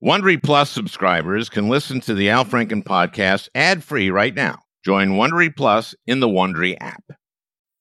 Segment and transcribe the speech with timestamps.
[0.00, 4.60] Wondery Plus subscribers can listen to the Al Franken podcast ad-free right now.
[4.84, 7.02] Join Wondery Plus in the Wondery app.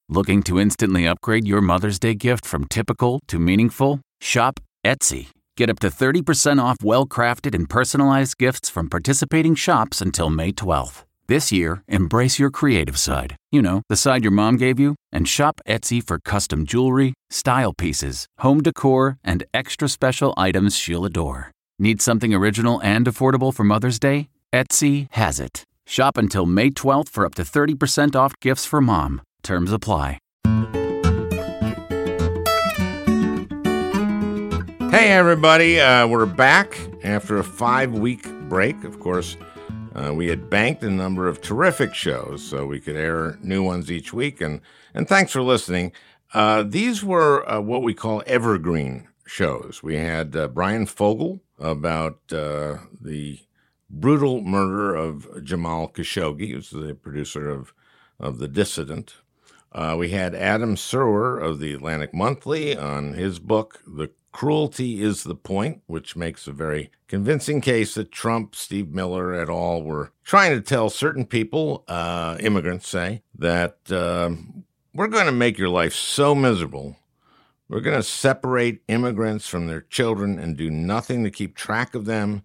[0.10, 4.02] Looking to instantly upgrade your Mother's Day gift from typical to meaningful?
[4.20, 5.28] Shop Etsy.
[5.58, 11.04] Get up to 30% off well-crafted and personalized gifts from participating shops until May 12th.
[11.28, 13.36] This year, embrace your creative side.
[13.52, 17.74] You know, the side your mom gave you, and shop Etsy for custom jewelry, style
[17.74, 21.52] pieces, home decor, and extra special items she'll adore.
[21.80, 24.30] Need something original and affordable for Mother's Day?
[24.52, 25.64] Etsy has it.
[25.86, 29.22] Shop until May 12th for up to 30% off gifts for mom.
[29.44, 30.18] Terms apply.
[34.90, 35.80] Hey, everybody.
[35.80, 38.84] Uh, we're back after a five week break.
[38.84, 39.38] Of course,
[39.94, 43.92] uh, we had banked a number of terrific shows so we could air new ones
[43.92, 44.42] each week.
[44.42, 44.62] And,
[44.96, 45.92] and thanks for listening.
[46.34, 49.84] Uh, these were uh, what we call evergreen shows.
[49.84, 53.40] We had uh, Bryan Fogel about uh, the
[53.90, 57.74] brutal murder of Jamal Khashoggi, who's the producer of,
[58.20, 59.16] of The Dissident.
[59.72, 65.24] Uh, we had Adam Serwer of the Atlantic Monthly on his book, The Cruelty is
[65.24, 69.82] the Point, which makes a very convincing case that Trump, Steve Miller, et al.
[69.82, 75.58] were trying to tell certain people, uh, immigrants say, that um, we're going to make
[75.58, 76.98] your life so miserable
[77.70, 82.06] we're going to separate immigrants from their children and do nothing to keep track of
[82.06, 82.44] them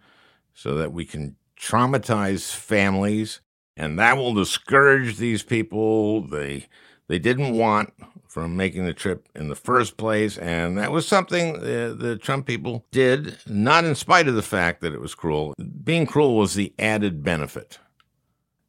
[0.54, 3.40] so that we can traumatize families.
[3.76, 6.66] And that will discourage these people they,
[7.06, 7.92] they didn't want
[8.26, 10.38] from making the trip in the first place.
[10.38, 14.80] And that was something uh, the Trump people did, not in spite of the fact
[14.80, 15.54] that it was cruel.
[15.84, 17.78] Being cruel was the added benefit.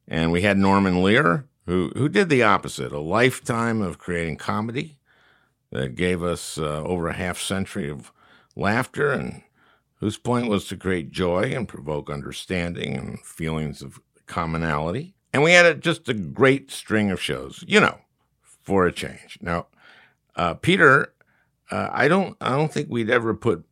[0.08, 4.98] And we had Norman Lear, who, who did the opposite a lifetime of creating comedy
[5.73, 8.11] that gave us uh, over a half century of
[8.55, 9.41] laughter and
[9.95, 15.16] whose point was to create joy and provoke understanding and feelings of commonality.
[15.33, 17.97] And we had a, just a great string of shows, you know,
[18.61, 19.39] for a change.
[19.41, 19.67] Now,
[20.35, 21.13] uh, Peter,
[21.72, 23.66] uh, I don't, I don't think we'd ever put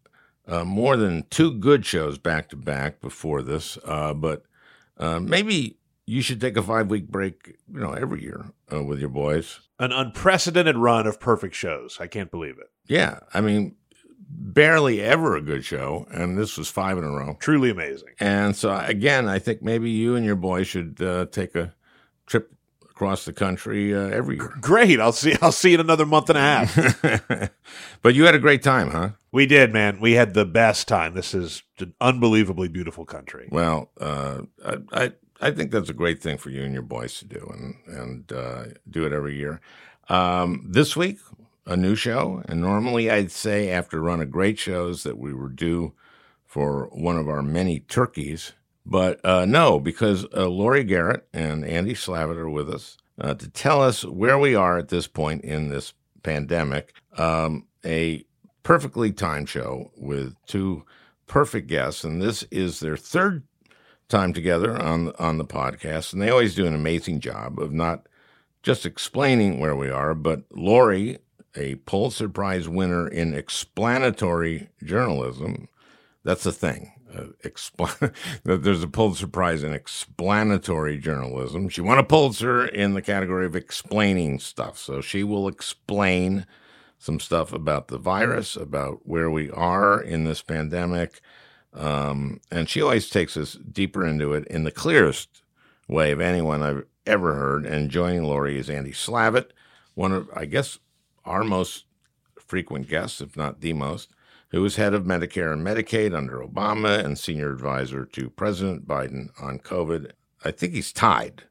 [0.48, 4.44] uh, more than two good shows back to back before this, uh, but
[4.98, 9.00] uh, maybe you should take a five week break, you know, every year uh, with
[9.00, 9.60] your boys.
[9.80, 11.98] An unprecedented run of perfect shows.
[12.00, 12.70] I can't believe it.
[12.88, 13.76] Yeah, I mean,
[14.30, 17.38] barely ever a good show, and this was five in a row.
[17.40, 18.10] Truly amazing.
[18.20, 21.74] And so, again, I think maybe you and your boys should uh, take a
[22.26, 22.52] trip
[23.02, 24.54] across the country uh, every year.
[24.62, 25.00] Great.
[25.00, 25.36] I'll see.
[25.42, 27.52] I'll see you in another month and a half.
[28.02, 29.10] but you had a great time, huh?
[29.32, 30.00] We did, man.
[30.00, 31.14] We had the best time.
[31.14, 33.48] This is an unbelievably beautiful country.
[33.52, 35.12] Well, uh, I, I
[35.42, 38.32] I think that's a great thing for you and your boys to do, and and
[38.32, 39.60] uh, do it every year.
[40.08, 41.20] Um, this week,
[41.66, 45.34] a new show, and normally I'd say after a run of great shows that we
[45.34, 45.94] were due
[46.46, 48.54] for one of our many turkeys,
[48.86, 53.50] but uh, no, because uh, Laurie Garrett and Andy Slavitt are with us uh, to
[53.50, 56.94] tell us where we are at this point in this pandemic.
[57.18, 58.26] Um, a
[58.64, 60.86] perfectly timed show with two
[61.26, 63.44] perfect guests, and this is their third
[64.12, 68.08] time together on on the podcast, and they always do an amazing job of not
[68.62, 71.18] just explaining where we are, but Laurie,
[71.56, 75.68] a Pulitzer Prize winner in explanatory journalism,
[76.24, 76.92] that's a thing.
[77.14, 78.14] Uh, expl-
[78.44, 81.70] there's a Pulitzer Prize in explanatory journalism.
[81.70, 86.46] She won a Pulitzer in the category of explaining stuff, so she will explain
[87.00, 91.20] some stuff about the virus, about where we are in this pandemic
[91.74, 95.42] um, and she always takes us deeper into it in the clearest
[95.88, 97.66] way of anyone I've ever heard.
[97.66, 99.52] And joining Laurie is Andy Slavitt,
[99.96, 100.80] one of, I guess,
[101.26, 101.86] our most
[102.40, 104.10] frequent guests, if not the most,
[104.50, 109.30] who was head of Medicare and Medicaid under Obama and senior advisor to President Biden
[109.42, 110.12] on COVID.
[110.44, 111.44] I think he's tied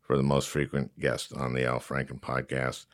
[0.00, 2.86] for the most frequent guest on the Al Franken podcast,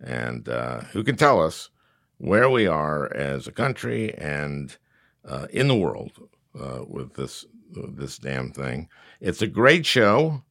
[0.00, 1.70] and uh, who can tell us
[2.18, 4.76] where we are as a country and
[5.24, 6.12] uh, in the world
[6.58, 8.88] uh, with this this damn thing.
[9.20, 10.42] It's a great show.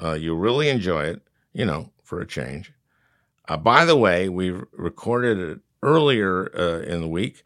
[0.00, 1.22] Uh, you'll really enjoy it.
[1.52, 2.72] You know, for a change.
[3.48, 7.44] Uh, by the way, we recorded it earlier uh, in the week,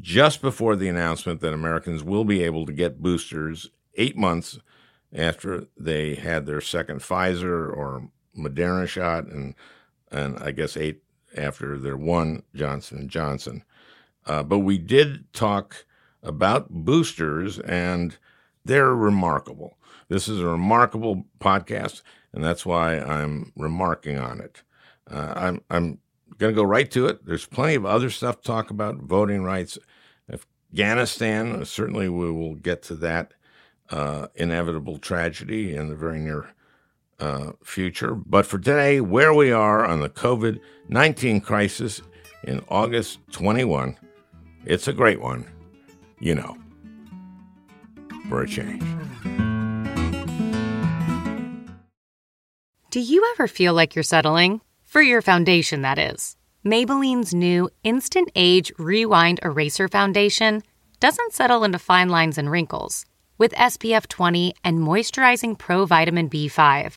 [0.00, 4.58] just before the announcement that Americans will be able to get boosters eight months
[5.14, 9.54] after they had their second Pfizer or Moderna shot, and
[10.10, 11.02] and I guess eight
[11.36, 13.64] after their one Johnson and Johnson.
[14.26, 15.86] Uh, but we did talk
[16.26, 18.16] about boosters, and
[18.64, 19.78] they're remarkable.
[20.08, 22.02] This is a remarkable podcast,
[22.32, 24.62] and that's why I'm remarking on it.
[25.10, 25.98] Uh, I'm, I'm
[26.38, 27.24] going to go right to it.
[27.24, 29.78] There's plenty of other stuff to talk about voting rights.
[30.76, 31.64] Afghanistan.
[31.64, 33.32] Certainly, we will get to that
[33.90, 36.50] uh, inevitable tragedy in the very near
[37.18, 38.14] uh, future.
[38.14, 42.02] But for today, where we are on the COVID 19 crisis
[42.44, 43.96] in August 21,
[44.66, 45.46] it's a great one,
[46.26, 46.56] you know,
[48.28, 48.82] for a change.
[52.90, 54.60] Do you ever feel like you're settling?
[54.84, 56.36] For your foundation, that is.
[56.64, 60.62] Maybelline's new Instant Age Rewind Eraser Foundation
[60.98, 63.06] doesn't settle into fine lines and wrinkles.
[63.38, 66.96] With SPF 20 and moisturizing Pro Vitamin B5,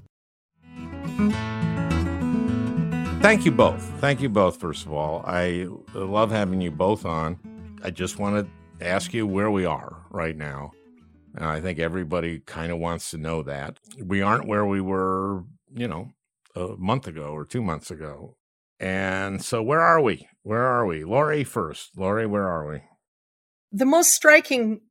[3.21, 3.83] Thank you both.
[3.99, 5.23] Thank you both, first of all.
[5.25, 7.39] I love having you both on.
[7.83, 8.47] I just want
[8.79, 10.71] to ask you where we are right now.
[11.37, 13.77] I think everybody kind of wants to know that.
[14.03, 15.43] We aren't where we were,
[15.73, 16.09] you know,
[16.55, 18.35] a month ago or two months ago.
[18.79, 20.27] And so, where are we?
[20.43, 21.03] Where are we?
[21.03, 21.91] Laurie first.
[21.95, 22.81] Laurie, where are we?
[23.71, 24.81] The most striking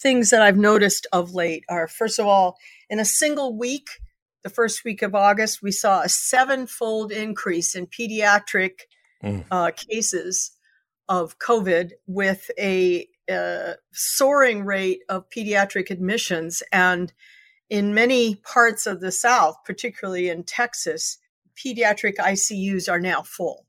[0.00, 2.56] things that I've noticed of late are first of all,
[2.88, 3.88] in a single week,
[4.42, 8.80] the first week of August, we saw a sevenfold increase in pediatric
[9.22, 9.44] mm.
[9.50, 10.52] uh, cases
[11.08, 16.62] of COVID with a uh, soaring rate of pediatric admissions.
[16.72, 17.12] And
[17.70, 21.18] in many parts of the South, particularly in Texas,
[21.54, 23.66] pediatric ICUs are now full,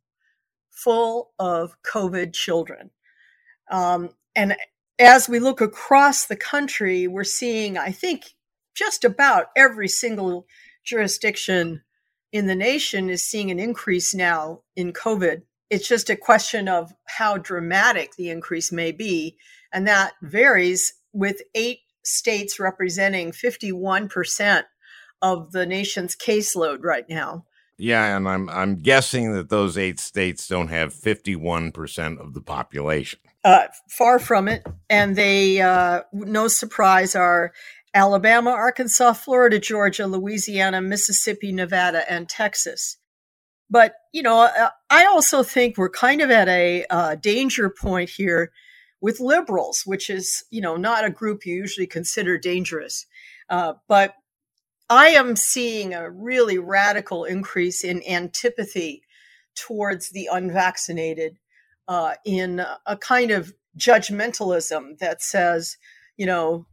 [0.69, 2.89] full of COVID children.
[3.71, 4.55] Um, and
[4.99, 8.33] as we look across the country, we're seeing, I think,
[8.75, 10.45] just about every single
[10.83, 11.83] jurisdiction
[12.31, 15.43] in the nation is seeing an increase now in COVID.
[15.69, 19.37] It's just a question of how dramatic the increase may be.
[19.71, 24.63] And that varies with eight states representing 51%
[25.21, 27.45] of the nation's caseload right now.
[27.77, 33.19] Yeah, and I'm I'm guessing that those eight states don't have 51% of the population.
[33.43, 37.51] Uh, far from it, and they, uh, no surprise, are
[37.93, 42.97] Alabama, Arkansas, Florida, Georgia, Louisiana, Mississippi, Nevada, and Texas.
[43.69, 48.09] But, you know, uh, I also think we're kind of at a uh, danger point
[48.09, 48.51] here
[49.01, 53.05] with liberals, which is, you know, not a group you usually consider dangerous.
[53.49, 54.15] Uh, but
[54.89, 59.03] I am seeing a really radical increase in antipathy
[59.55, 61.37] towards the unvaccinated,
[61.87, 65.77] uh, in a kind of judgmentalism that says,
[66.17, 66.65] you know,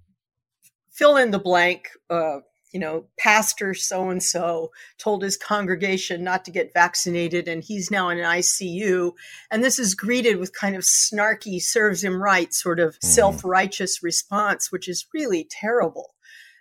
[0.90, 1.88] fill in the blank.
[2.08, 2.40] Uh,
[2.72, 7.90] you know, pastor so and so told his congregation not to get vaccinated, and he's
[7.90, 9.12] now in an ICU.
[9.50, 13.08] And this is greeted with kind of snarky, serves him right, sort of mm-hmm.
[13.08, 16.14] self righteous response, which is really terrible.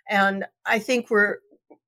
[0.08, 1.36] And I think we're,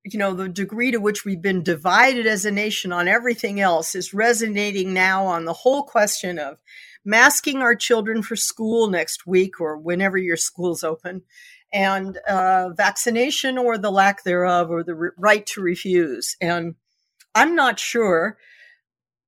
[0.04, 3.96] you know, the degree to which we've been divided as a nation on everything else
[3.96, 6.58] is resonating now on the whole question of
[7.04, 11.22] masking our children for school next week or whenever your school's open
[11.72, 16.36] and uh, vaccination or the lack thereof or the re- right to refuse.
[16.40, 16.74] And
[17.34, 18.36] I'm not sure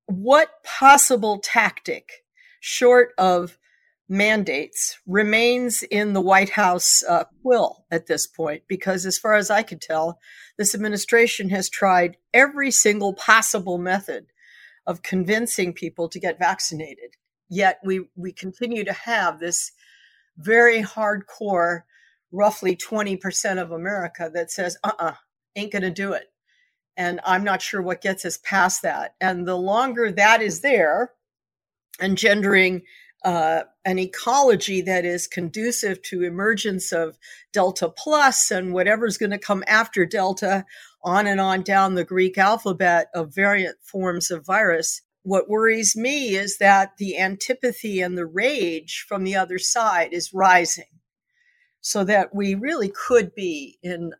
[0.06, 2.24] what possible tactic,
[2.60, 3.58] short of
[4.06, 9.50] mandates, remains in the White House uh, quill at this point, because as far as
[9.50, 10.18] I could tell,
[10.58, 14.26] this administration has tried every single possible method
[14.86, 17.16] of convincing people to get vaccinated.
[17.48, 19.72] Yet we, we continue to have this
[20.36, 21.80] very hardcore
[22.34, 25.14] roughly 20% of America that says, uh uh-uh, uh,
[25.56, 26.26] ain't going to do it.
[26.96, 29.14] And I'm not sure what gets us past that.
[29.20, 31.12] And the longer that is there,
[32.00, 32.82] engendering
[33.24, 37.18] uh, an ecology that is conducive to emergence of
[37.52, 40.66] Delta Plus and whatever's going to come after Delta,
[41.02, 45.02] on and on down the Greek alphabet of variant forms of virus.
[45.22, 50.34] What worries me is that the antipathy and the rage from the other side is
[50.34, 50.84] rising.
[51.84, 54.10] So that we really could be in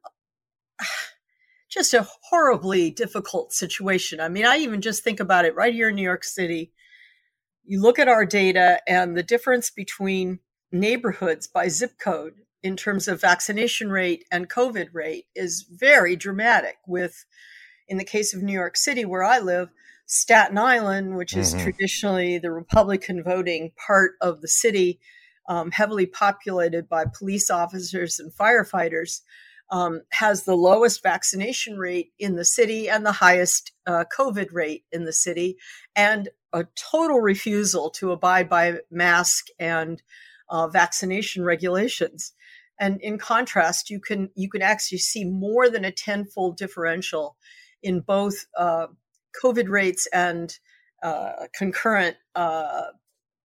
[1.70, 4.20] just a horribly difficult situation.
[4.20, 6.72] I mean, I even just think about it right here in New York City.
[7.64, 10.40] You look at our data and the difference between
[10.70, 16.76] neighborhoods by zip code in terms of vaccination rate and COVID rate is very dramatic.
[16.86, 17.24] With,
[17.88, 19.70] in the case of New York City, where I live,
[20.04, 21.64] Staten Island, which is mm-hmm.
[21.64, 25.00] traditionally the Republican voting part of the city,
[25.48, 29.20] um, heavily populated by police officers and firefighters,
[29.70, 34.84] um, has the lowest vaccination rate in the city and the highest uh, COVID rate
[34.92, 35.56] in the city,
[35.96, 40.02] and a total refusal to abide by mask and
[40.48, 42.32] uh, vaccination regulations.
[42.78, 47.36] And in contrast, you can you can actually see more than a tenfold differential
[47.82, 48.88] in both uh,
[49.42, 50.56] COVID rates and
[51.02, 52.82] uh, concurrent uh,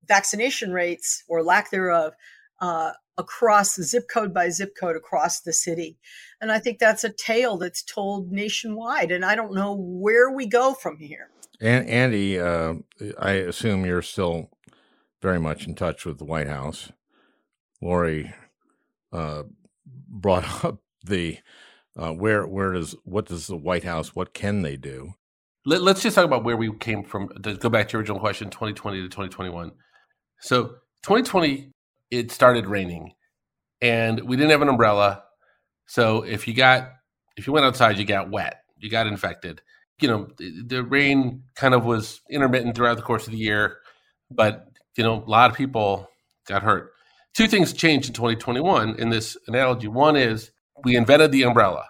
[0.10, 2.14] vaccination rates or lack thereof
[2.60, 5.98] uh, across zip code by zip code across the city.
[6.42, 9.12] And I think that's a tale that's told nationwide.
[9.12, 11.30] And I don't know where we go from here.
[11.62, 12.76] And Andy, uh,
[13.18, 14.50] I assume you're still
[15.22, 16.92] very much in touch with the White House.
[17.82, 18.34] Laurie
[19.12, 19.44] uh,
[19.86, 21.40] brought up the
[21.98, 25.14] uh, where where does what does the White House what can they do?
[25.66, 27.30] Let, us just talk about where we came from.
[27.44, 29.72] To go back to your original question, 2020 to 2021.
[30.42, 31.72] So 2020,
[32.12, 33.14] it started raining,
[33.82, 35.24] and we didn't have an umbrella.
[35.88, 36.90] So if you got
[37.36, 39.62] if you went outside, you got wet, you got infected.
[40.02, 43.78] You know, the, the rain kind of was intermittent throughout the course of the year,
[44.32, 46.10] but you know, a lot of people
[46.48, 46.92] got hurt.
[47.34, 49.88] Two things changed in 2021 in this analogy.
[49.88, 50.52] One is
[50.84, 51.86] we invented the umbrella.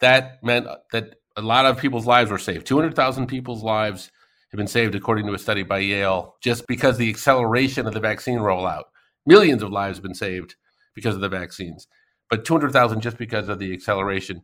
[0.00, 2.66] That meant that a lot of people's lives were saved.
[2.66, 4.10] 200,000 people's lives
[4.50, 8.00] have been saved, according to a study by Yale, just because the acceleration of the
[8.00, 8.84] vaccine rollout.
[9.26, 10.54] Millions of lives have been saved
[10.94, 11.88] because of the vaccines,
[12.30, 14.42] but 200,000 just because of the acceleration.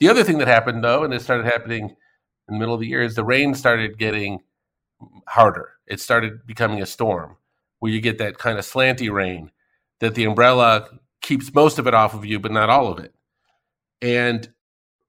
[0.00, 1.96] The other thing that happened, though, and it started happening
[2.48, 4.40] in the middle of the year, is the rain started getting
[5.26, 5.70] harder.
[5.86, 7.36] It started becoming a storm
[7.78, 9.50] where you get that kind of slanty rain
[10.00, 10.88] that the umbrella
[11.20, 13.14] keeps most of it off of you, but not all of it.
[14.00, 14.48] And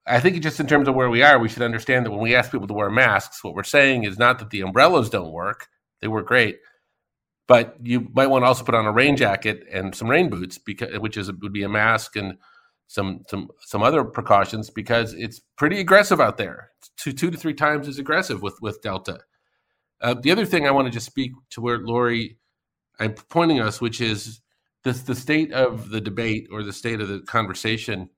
[0.10, 2.36] I think just in terms of where we are, we should understand that when we
[2.36, 5.68] ask people to wear masks, what we're saying is not that the umbrellas don't work;
[6.02, 6.60] they work great,
[7.48, 10.58] but you might want to also put on a rain jacket and some rain boots,
[10.58, 12.38] because which is would be a mask and
[12.88, 16.72] some some some other precautions because it's pretty aggressive out there.
[16.80, 19.20] It's two two to three times as aggressive with with Delta.
[20.02, 22.38] Uh, the other thing I want to just speak to where Laurie
[23.00, 24.42] I'm pointing us, which is
[24.84, 28.10] this the state of the debate or the state of the conversation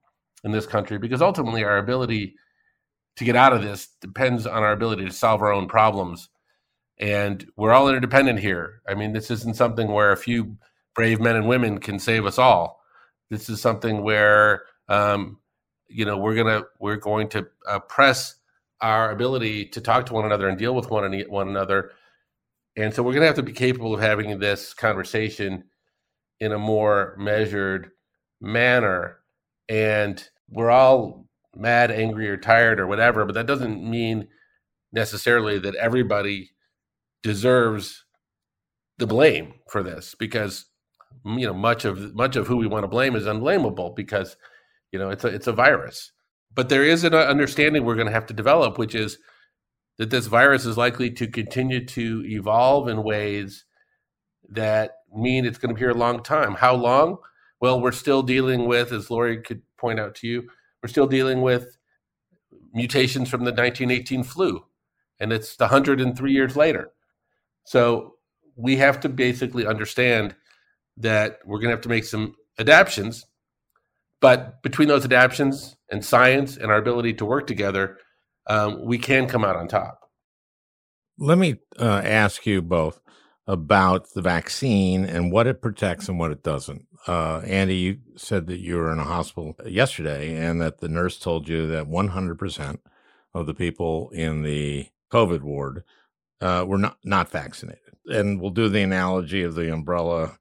[0.44, 2.36] in this country because ultimately our ability
[3.18, 6.30] to get out of this depends on our ability to solve our own problems.
[6.98, 8.82] And we're all interdependent here.
[8.88, 10.58] I mean, this isn't something where a few
[10.96, 12.82] brave men and women can save us all.
[13.30, 15.40] This is something where, um,
[15.88, 18.36] you know, we're gonna we're going to uh, press
[18.82, 21.92] our ability to talk to one another and deal with one, and one another.
[22.76, 25.66] And so we're going to have to be capable of having this conversation
[26.40, 27.92] in a more measured
[28.40, 29.21] manner
[29.72, 31.26] and we're all
[31.56, 34.28] mad, angry, or tired or whatever, but that doesn't mean
[34.92, 36.52] necessarily that everybody
[37.24, 38.04] deserves
[38.98, 40.66] the blame for this because
[41.24, 44.36] you know much of much of who we want to blame is unblameable because
[44.92, 46.12] you know it's a it's a virus.
[46.54, 49.18] But there is an understanding we're going to have to develop which is
[49.98, 53.64] that this virus is likely to continue to evolve in ways
[54.50, 56.56] that mean it's going to be here a long time.
[56.56, 57.20] How long
[57.62, 60.50] well, we're still dealing with, as Laurie could point out to you,
[60.82, 61.78] we're still dealing with
[62.74, 64.66] mutations from the 1918 flu,
[65.20, 66.92] and it's 103 years later.
[67.66, 68.16] So
[68.56, 70.36] we have to basically understand
[70.98, 73.26] that we're going to have to make some adaptations.
[74.20, 77.98] But between those adaptations and science and our ability to work together,
[78.48, 80.00] um, we can come out on top.
[81.18, 83.00] Let me uh, ask you both
[83.52, 88.48] about the vaccine and what it protects and what it doesn't uh, Andy, you said
[88.48, 92.78] that you were in a hospital yesterday and that the nurse told you that 100%
[93.34, 95.84] of the people in the COVID ward
[96.42, 97.80] uh, were not, not vaccinated.
[98.06, 100.38] And we'll do the analogy of the umbrella.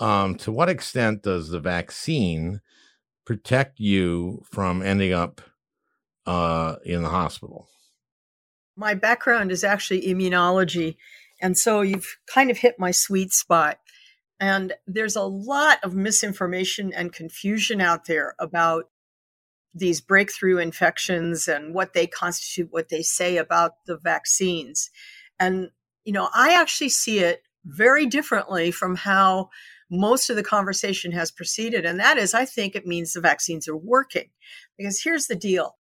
[0.00, 2.60] Um, to what extent does the vaccine
[3.24, 5.40] protect you from ending up
[6.26, 7.68] uh, in the hospital?
[8.76, 10.96] My background is actually immunology.
[11.40, 13.78] And so you've kind of hit my sweet spot.
[14.40, 18.86] And there's a lot of misinformation and confusion out there about
[19.74, 24.90] these breakthrough infections and what they constitute, what they say about the vaccines.
[25.38, 25.70] And,
[26.04, 29.50] you know, I actually see it very differently from how
[29.90, 31.84] most of the conversation has proceeded.
[31.84, 34.30] And that is, I think it means the vaccines are working.
[34.76, 35.76] Because here's the deal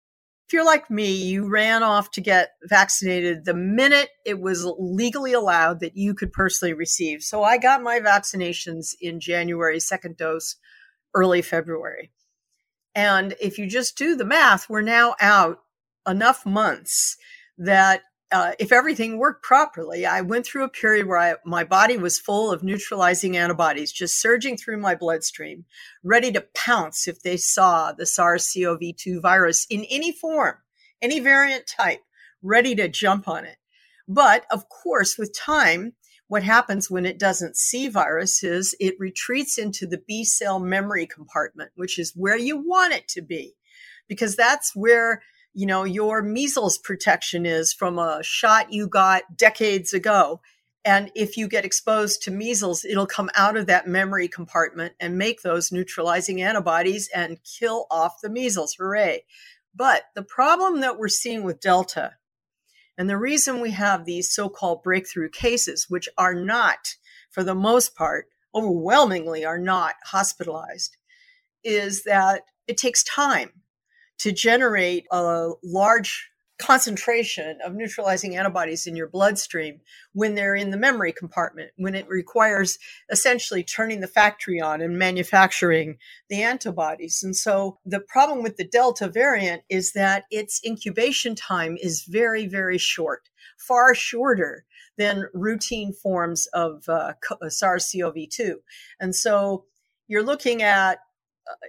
[0.47, 5.33] if you're like me, you ran off to get vaccinated the minute it was legally
[5.33, 7.23] allowed that you could personally receive.
[7.23, 10.57] So I got my vaccinations in January, second dose,
[11.15, 12.11] early February.
[12.93, 15.59] And if you just do the math, we're now out
[16.07, 17.17] enough months
[17.57, 18.01] that
[18.33, 22.17] uh, if everything worked properly, I went through a period where I, my body was
[22.17, 25.65] full of neutralizing antibodies just surging through my bloodstream,
[26.03, 30.55] ready to pounce if they saw the SARS CoV 2 virus in any form,
[30.99, 32.01] any variant type,
[32.41, 33.57] ready to jump on it.
[34.07, 35.93] But of course, with time,
[36.27, 41.69] what happens when it doesn't see viruses, it retreats into the B cell memory compartment,
[41.75, 43.53] which is where you want it to be,
[44.07, 45.21] because that's where
[45.53, 50.41] you know, your measles protection is from a shot you got decades ago.
[50.85, 55.17] And if you get exposed to measles, it'll come out of that memory compartment and
[55.17, 58.75] make those neutralizing antibodies and kill off the measles.
[58.75, 59.23] Hooray.
[59.73, 62.15] But the problem that we're seeing with Delta,
[62.97, 66.95] and the reason we have these so called breakthrough cases, which are not,
[67.31, 70.97] for the most part, overwhelmingly are not hospitalized,
[71.63, 73.62] is that it takes time
[74.19, 76.29] to generate a large
[76.59, 79.81] concentration of neutralizing antibodies in your bloodstream
[80.13, 82.77] when they're in the memory compartment, when it requires
[83.11, 85.97] essentially turning the factory on and manufacturing
[86.29, 87.21] the antibodies.
[87.23, 92.47] And so the problem with the Delta variant is that its incubation time is very,
[92.47, 94.63] very short, far shorter
[94.97, 97.13] than routine forms of uh,
[97.49, 98.59] SARS CoV 2.
[98.99, 99.65] And so
[100.07, 101.12] you're looking at uh,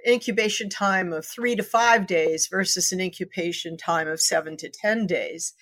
[0.07, 5.07] incubation time of three to five days versus an incubation time of seven to 10
[5.07, 5.55] days.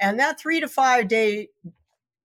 [0.00, 1.48] And that three to five day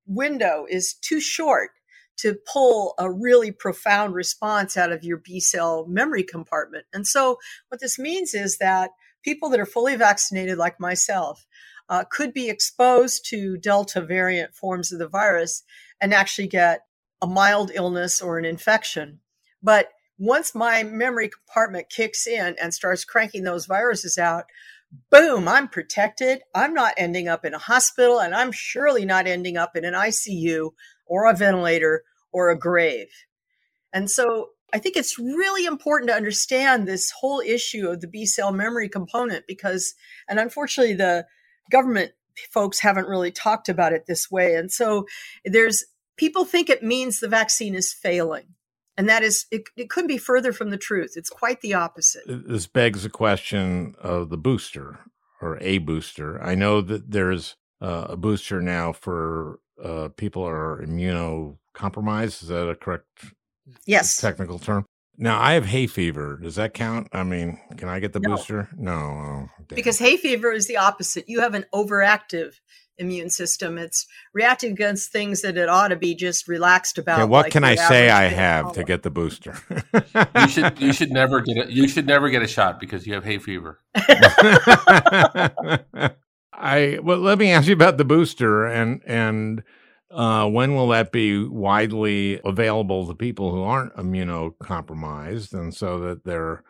[0.06, 1.72] window is too short
[2.18, 6.86] to pull a really profound response out of your B cell memory compartment.
[6.94, 8.92] And so, what this means is that
[9.24, 11.46] people that are fully vaccinated, like myself,
[11.90, 15.64] uh, could be exposed to Delta variant forms of the virus
[16.00, 16.82] and actually get
[17.22, 19.20] a mild illness or an infection.
[19.62, 24.46] But once my memory compartment kicks in and starts cranking those viruses out,
[25.10, 26.42] boom, I'm protected.
[26.54, 29.94] I'm not ending up in a hospital, and I'm surely not ending up in an
[29.94, 30.72] ICU
[31.06, 33.08] or a ventilator or a grave.
[33.92, 38.26] And so I think it's really important to understand this whole issue of the B
[38.26, 39.94] cell memory component because,
[40.28, 41.28] and unfortunately, the
[41.72, 42.12] government
[42.52, 44.56] folks haven't really talked about it this way.
[44.56, 45.06] And so
[45.46, 45.86] there's
[46.18, 48.56] people think it means the vaccine is failing.
[48.96, 51.14] And that is, it, it couldn't be further from the truth.
[51.16, 52.24] It's quite the opposite.
[52.28, 55.00] This begs the question of the booster
[55.42, 56.42] or a booster.
[56.42, 62.44] I know that there's uh, a booster now for uh, people are immunocompromised.
[62.44, 63.08] Is that a correct
[63.86, 64.86] yes technical term?
[65.18, 66.40] Now I have hay fever.
[66.42, 67.08] Does that count?
[67.12, 68.32] I mean, can I get the no.
[68.32, 68.70] booster?
[68.76, 71.28] No, oh, because hay fever is the opposite.
[71.28, 72.56] You have an overactive
[72.98, 73.78] immune system.
[73.78, 77.20] It's reacting against things that it ought to be just relaxed about.
[77.20, 79.56] Okay, what like can I say I have to get the booster?
[80.36, 83.14] you should you should never get a, you should never get a shot because you
[83.14, 83.80] have hay fever.
[86.54, 89.64] I well, let me ask you about the booster and and
[90.14, 96.24] uh, when will that be widely available to people who aren't immunocompromised, and so that
[96.24, 96.64] they're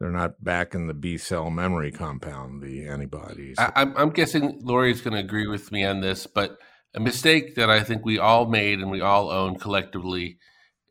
[0.00, 2.04] they're not back in the B cell memory mm-hmm.
[2.04, 3.56] compound, the antibodies.
[3.58, 6.58] I, am guessing Laurie's going to agree with me on this, but
[6.94, 10.38] a mistake that I think we all made and we all own collectively,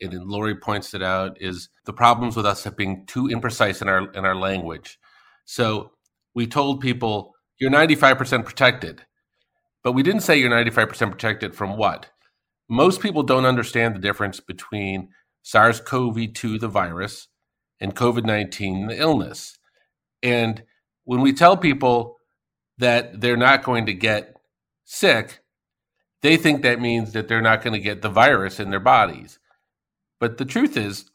[0.01, 4.11] and Laurie points it out, is the problems with us being too imprecise in our
[4.11, 4.99] in our language.
[5.45, 5.91] So
[6.35, 9.05] we told people you're 95% protected,
[9.83, 12.11] but we didn't say you're 95% protected from what.
[12.69, 15.09] Most people don't understand the difference between
[15.43, 17.29] SARS-CoV-2, the virus,
[17.79, 19.57] and COVID 19, the illness.
[20.23, 20.63] And
[21.03, 22.17] when we tell people
[22.77, 24.35] that they're not going to get
[24.85, 25.39] sick,
[26.21, 29.39] they think that means that they're not going to get the virus in their bodies.
[30.19, 31.09] But the truth is,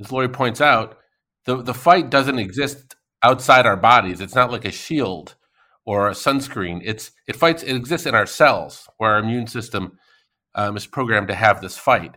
[0.00, 0.98] as Laurie points out,
[1.44, 4.20] the, the fight doesn't exist outside our bodies.
[4.20, 5.36] It's not like a shield
[5.84, 6.80] or a sunscreen.
[6.84, 7.62] It's it fights.
[7.62, 9.98] It exists in our cells, where our immune system
[10.54, 12.16] um, is programmed to have this fight.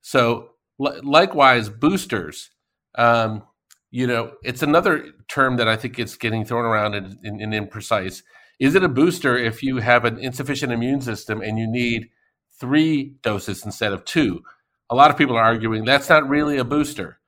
[0.00, 2.50] So, li- likewise, boosters
[2.96, 3.42] um,
[3.90, 7.52] you know, it's another term that I think is getting thrown around and, and, and
[7.52, 8.22] imprecise.
[8.58, 12.10] Is it a booster if you have an insufficient immune system and you need
[12.58, 14.42] three doses instead of two?
[14.90, 17.18] A lot of people are arguing that's not really a booster.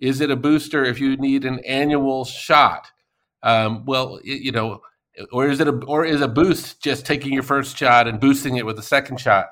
[0.00, 2.90] Is it a booster if you need an annual shot?
[3.42, 4.82] Um, well, you know,
[5.32, 8.56] or is it a or is a boost just taking your first shot and boosting
[8.56, 9.46] it with a second shot?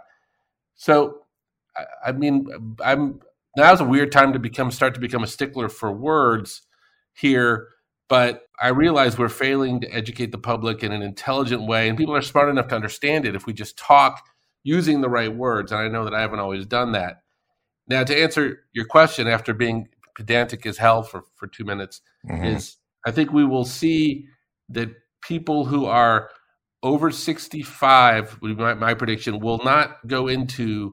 [0.75, 1.21] So,
[2.05, 2.49] I mean,
[2.85, 3.21] I'm
[3.57, 6.63] now's a weird time to become start to become a stickler for words
[7.13, 7.69] here
[8.13, 12.15] but I realize we're failing to educate the public in an intelligent way, and people
[12.15, 14.23] are smart enough to understand it if we just talk
[14.65, 15.73] using the right words.
[15.73, 17.23] And I know that I haven't always done that.
[17.89, 22.45] Now, to answer your question, after being pedantic as hell for, for two minutes, mm-hmm.
[22.45, 24.27] is I think we will see
[24.69, 24.91] that
[25.23, 26.29] people who are
[26.83, 30.93] over 65, my, my prediction, will not go into,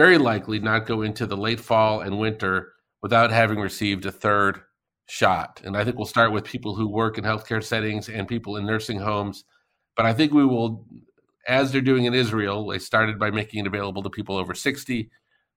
[0.00, 4.62] very likely not go into the late fall and winter without having received a third
[5.06, 5.60] shot.
[5.62, 8.64] And I think we'll start with people who work in healthcare settings and people in
[8.64, 9.44] nursing homes.
[9.98, 10.86] But I think we will,
[11.46, 15.10] as they're doing in Israel, they started by making it available to people over 60.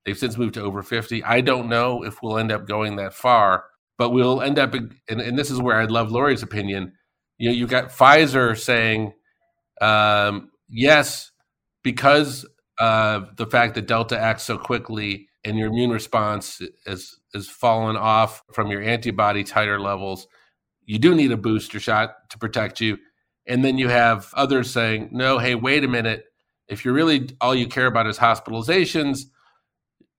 [0.05, 1.23] They've since moved to over 50.
[1.23, 3.63] I don't know if we'll end up going that far,
[3.97, 6.91] but we'll end up, and, and this is where I'd love Laurie's opinion.
[7.37, 9.13] You know, you got Pfizer saying,
[9.79, 11.31] um, yes,
[11.81, 12.45] because
[12.79, 17.97] of the fact that Delta acts so quickly and your immune response is has fallen
[17.97, 20.27] off from your antibody titer levels,
[20.85, 22.97] you do need a booster shot to protect you.
[23.45, 26.25] And then you have others saying, no, hey, wait a minute.
[26.67, 29.23] If you're really all you care about is hospitalizations,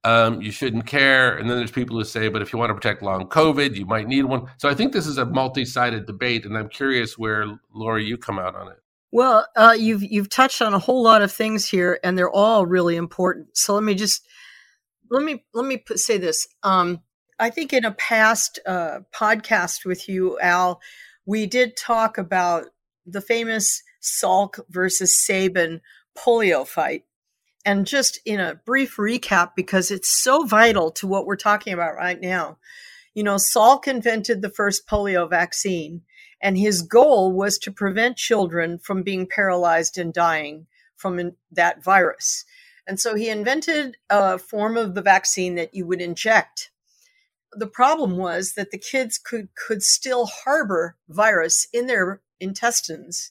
[0.05, 1.37] um, you shouldn't care.
[1.37, 3.87] And then there's people who say, but if you want to protect long COVID, you
[3.87, 4.47] might need one.
[4.59, 8.39] So I think this is a multi-sided debate, and I'm curious where Laurie you come
[8.39, 8.79] out on it.
[9.15, 12.67] Well, uh, you've you've touched on a whole lot of things here, and they're all
[12.67, 13.57] really important.
[13.57, 14.27] So let me just
[15.09, 16.49] let me let me say this.
[16.65, 17.01] Um,
[17.39, 20.81] I think in a past uh, podcast with you, Al,
[21.27, 22.65] we did talk about
[23.07, 25.81] the famous Salk versus Sabin
[26.19, 27.05] polio fight.
[27.65, 31.95] And just in a brief recap, because it's so vital to what we're talking about
[31.95, 32.59] right now.
[33.15, 36.03] You know, Salk invented the first polio vaccine,
[36.45, 42.45] and his goal was to prevent children from being paralyzed and dying from that virus.
[42.87, 46.71] And so he invented a form of the vaccine that you would inject.
[47.53, 53.31] The problem was that the kids could, could still harbor virus in their intestines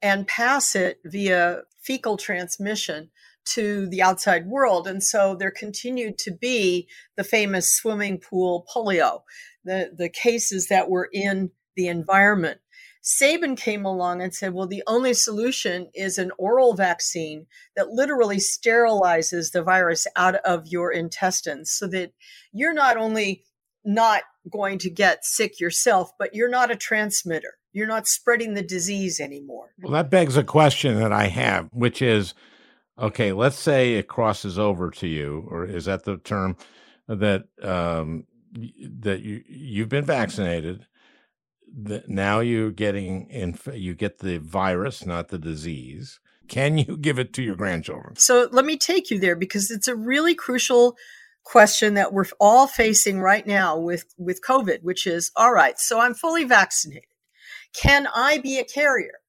[0.00, 3.10] and pass it via fecal transmission
[3.46, 4.86] to the outside world.
[4.86, 9.22] And so there continued to be the famous swimming pool polio,
[9.64, 12.60] the, the cases that were in the environment.
[13.02, 18.38] Sabin came along and said, well, the only solution is an oral vaccine that literally
[18.38, 22.12] sterilizes the virus out of your intestines so that
[22.52, 23.44] you're not only
[23.84, 27.54] not going to get sick yourself, but you're not a transmitter.
[27.72, 29.70] You're not spreading the disease anymore.
[29.80, 32.34] Well, that begs a question that I have, which is
[32.98, 36.56] okay, let's say it crosses over to you, or is that the term
[37.06, 40.86] that um, that you you've been vaccinated
[41.66, 46.20] the, now you're getting in, you get the virus, not the disease.
[46.48, 48.16] Can you give it to your grandchildren?
[48.16, 50.96] So let me take you there because it's a really crucial
[51.44, 56.00] question that we're all facing right now with, with COVID, which is all right, so
[56.00, 57.04] I'm fully vaccinated.
[57.72, 59.20] Can I be a carrier?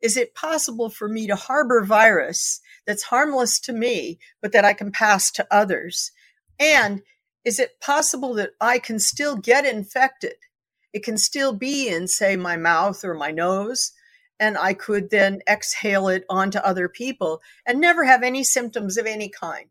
[0.00, 4.72] Is it possible for me to harbor virus that's harmless to me, but that I
[4.72, 6.12] can pass to others?
[6.58, 7.02] And
[7.44, 10.34] is it possible that I can still get infected
[10.92, 13.92] it can still be in, say, my mouth or my nose.
[14.40, 19.06] And I could then exhale it onto other people and never have any symptoms of
[19.06, 19.66] any kind.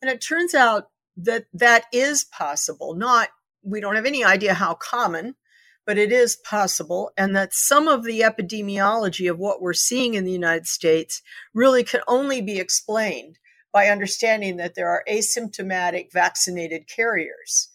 [0.00, 2.94] And it turns out that that is possible.
[2.94, 3.28] Not,
[3.62, 5.34] we don't have any idea how common,
[5.84, 7.10] but it is possible.
[7.16, 11.22] And that some of the epidemiology of what we're seeing in the United States
[11.54, 13.38] really can only be explained
[13.72, 17.68] by understanding that there are asymptomatic vaccinated carriers.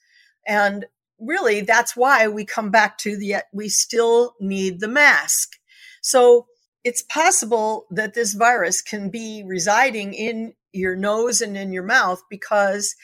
[0.48, 0.86] And
[1.22, 5.58] really that's why we come back to the we still need the mask.
[6.02, 6.48] So
[6.84, 12.22] it's possible that this virus can be residing in your nose and in your mouth
[12.30, 12.96] because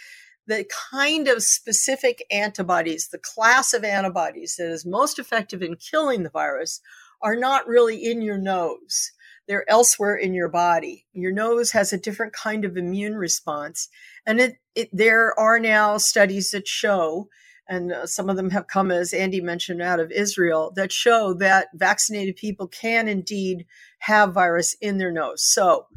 [0.47, 6.23] the kind of specific antibodies, the class of antibodies that is most effective in killing
[6.23, 6.81] the virus
[7.21, 9.11] are not really in your nose.
[9.47, 11.05] They're elsewhere in your body.
[11.13, 13.89] Your nose has a different kind of immune response.
[14.25, 17.29] And it, it there are now studies that show
[17.69, 21.33] and uh, some of them have come, as Andy mentioned, out of Israel that show
[21.35, 23.65] that vaccinated people can indeed
[23.99, 25.43] have virus in their nose.
[25.43, 25.87] So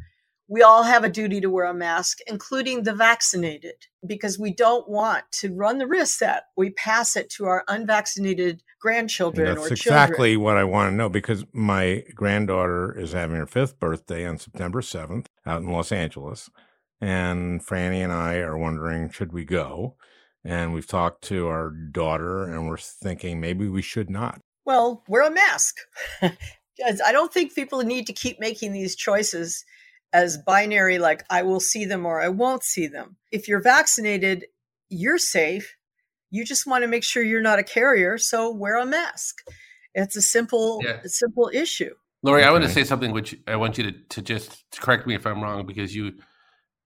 [0.51, 4.87] we all have a duty to wear a mask, including the vaccinated, because we don't
[4.89, 9.75] want to run the risk that we pass it to our unvaccinated grandchildren That's or
[9.75, 9.77] children.
[9.77, 14.25] That's exactly what I want to know because my granddaughter is having her fifth birthday
[14.25, 16.49] on September 7th out in Los Angeles.
[16.99, 19.95] And Franni and I are wondering, should we go?
[20.43, 24.41] And we've talked to our daughter and we're thinking maybe we should not.
[24.65, 25.75] Well, wear a mask.
[26.21, 29.63] I don't think people need to keep making these choices
[30.13, 33.17] as binary, like I will see them or I won't see them.
[33.31, 34.45] If you're vaccinated,
[34.89, 35.75] you're safe.
[36.29, 39.37] You just want to make sure you're not a carrier, so wear a mask.
[39.93, 40.99] It's a simple, yeah.
[41.05, 41.93] simple issue.
[42.23, 45.15] Laurie, I want to say something which I want you to, to just correct me
[45.15, 46.13] if I'm wrong because you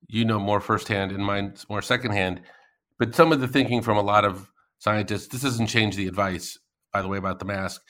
[0.08, 2.42] you know more firsthand and mine's more secondhand.
[2.98, 6.58] But some of the thinking from a lot of scientists, this doesn't change the advice,
[6.94, 7.82] by the way, about the mask,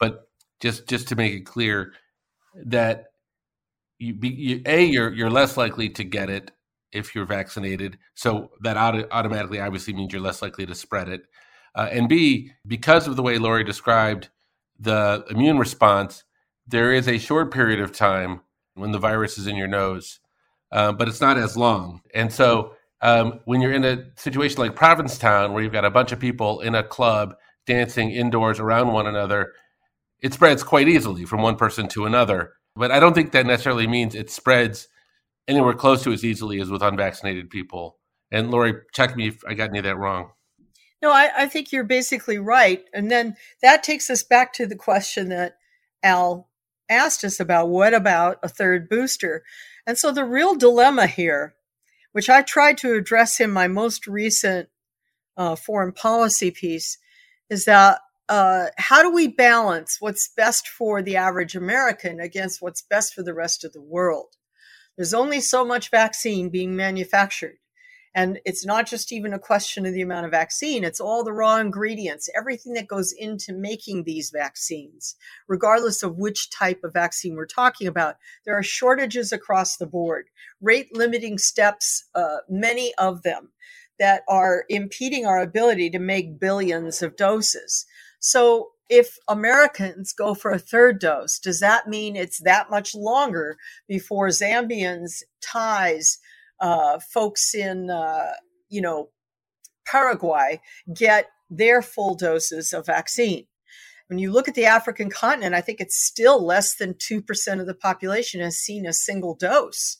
[0.00, 0.28] but
[0.60, 1.92] just just to make it clear
[2.64, 3.06] that
[3.98, 6.50] you, be, you a you're you're less likely to get it
[6.92, 11.22] if you're vaccinated, so that auto- automatically obviously means you're less likely to spread it,
[11.74, 14.30] uh, and b because of the way Laurie described
[14.78, 16.24] the immune response,
[16.66, 18.40] there is a short period of time
[18.74, 20.20] when the virus is in your nose,
[20.72, 22.74] uh, but it's not as long, and so.
[23.04, 26.60] Um, when you're in a situation like Provincetown, where you've got a bunch of people
[26.60, 27.34] in a club
[27.66, 29.52] dancing indoors around one another,
[30.20, 32.54] it spreads quite easily from one person to another.
[32.74, 34.88] But I don't think that necessarily means it spreads
[35.46, 37.98] anywhere close to as easily as with unvaccinated people.
[38.32, 40.30] And Laurie, check me if I got any of that wrong.
[41.02, 42.82] No, I, I think you're basically right.
[42.94, 45.56] And then that takes us back to the question that
[46.02, 46.48] Al
[46.88, 49.42] asked us about what about a third booster?
[49.86, 51.54] And so the real dilemma here,
[52.14, 54.68] which I tried to address in my most recent
[55.36, 56.96] uh, foreign policy piece,
[57.50, 57.98] is that
[58.28, 63.24] uh, how do we balance what's best for the average American against what's best for
[63.24, 64.36] the rest of the world?
[64.96, 67.56] There's only so much vaccine being manufactured.
[68.14, 71.32] And it's not just even a question of the amount of vaccine, it's all the
[71.32, 75.16] raw ingredients, everything that goes into making these vaccines,
[75.48, 78.16] regardless of which type of vaccine we're talking about.
[78.44, 80.26] There are shortages across the board,
[80.60, 83.50] rate limiting steps, uh, many of them
[83.98, 87.84] that are impeding our ability to make billions of doses.
[88.20, 93.56] So if Americans go for a third dose, does that mean it's that much longer
[93.88, 96.18] before Zambians, Thais,
[96.60, 98.32] uh, folks in, uh,
[98.68, 99.10] you know,
[99.86, 100.60] Paraguay
[100.94, 103.46] get their full doses of vaccine?
[104.08, 107.66] When you look at the African continent, I think it's still less than 2% of
[107.66, 109.96] the population has seen a single dose.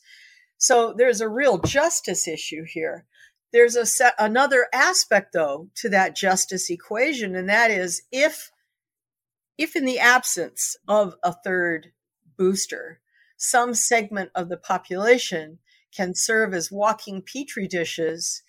[0.57, 3.05] So there's a real justice issue here.
[3.51, 8.51] There's a set, another aspect though to that justice equation, and that is if
[9.57, 11.93] if in the absence of a third
[12.37, 12.99] booster,
[13.37, 15.59] some segment of the population
[15.95, 18.43] can serve as walking petri dishes,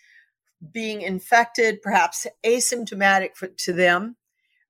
[0.72, 4.16] being infected, perhaps asymptomatic for, to them,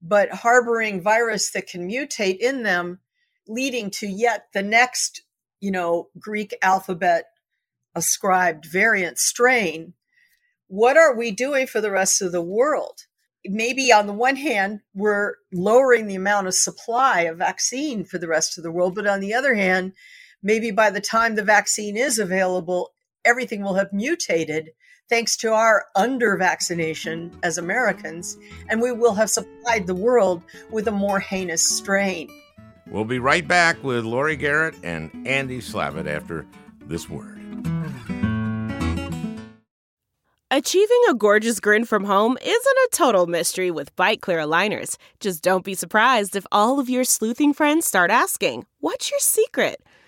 [0.02, 3.00] but harboring virus that can mutate in them,
[3.48, 5.22] leading to yet the next,
[5.60, 7.26] you know, Greek alphabet
[7.94, 9.94] ascribed variant strain
[10.68, 13.02] what are we doing for the rest of the world?
[13.44, 18.28] Maybe on the one hand, we're lowering the amount of supply of vaccine for the
[18.28, 19.92] rest of the world, but on the other hand,
[20.46, 24.70] maybe by the time the vaccine is available, everything will have mutated
[25.08, 28.38] thanks to our under vaccination as Americans,
[28.70, 32.28] and we will have supplied the world with a more heinous strain.
[32.86, 36.46] We'll be right back with Laurie Garrett and Andy Slavitt after
[36.80, 37.42] this word.
[40.48, 44.96] Achieving a gorgeous grin from home isn't a total mystery with Byte clear aligners.
[45.18, 49.82] Just don't be surprised if all of your sleuthing friends start asking, What's your secret?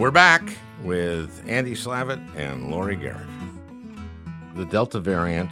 [0.00, 3.28] We're back with Andy Slavitt and Laurie Garrett.
[4.56, 5.50] The Delta variant,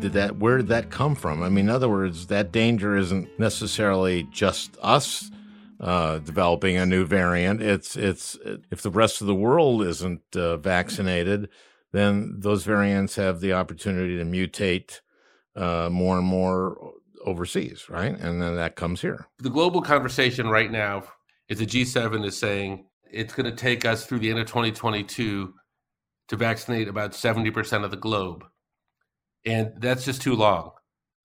[0.00, 1.40] did that where did that come from?
[1.40, 5.30] I mean, in other words, that danger isn't necessarily just us
[5.78, 7.62] uh, developing a new variant.
[7.62, 8.36] It's it's
[8.72, 11.50] if the rest of the world isn't uh, vaccinated,
[11.92, 15.02] then those variants have the opportunity to mutate
[15.54, 18.18] uh, more and more overseas, right?
[18.18, 19.28] And then that comes here.
[19.38, 21.04] The global conversation right now
[21.48, 25.54] is the G7 is saying it's going to take us through the end of 2022
[26.28, 28.44] to vaccinate about 70% of the globe.
[29.44, 30.72] and that's just too long.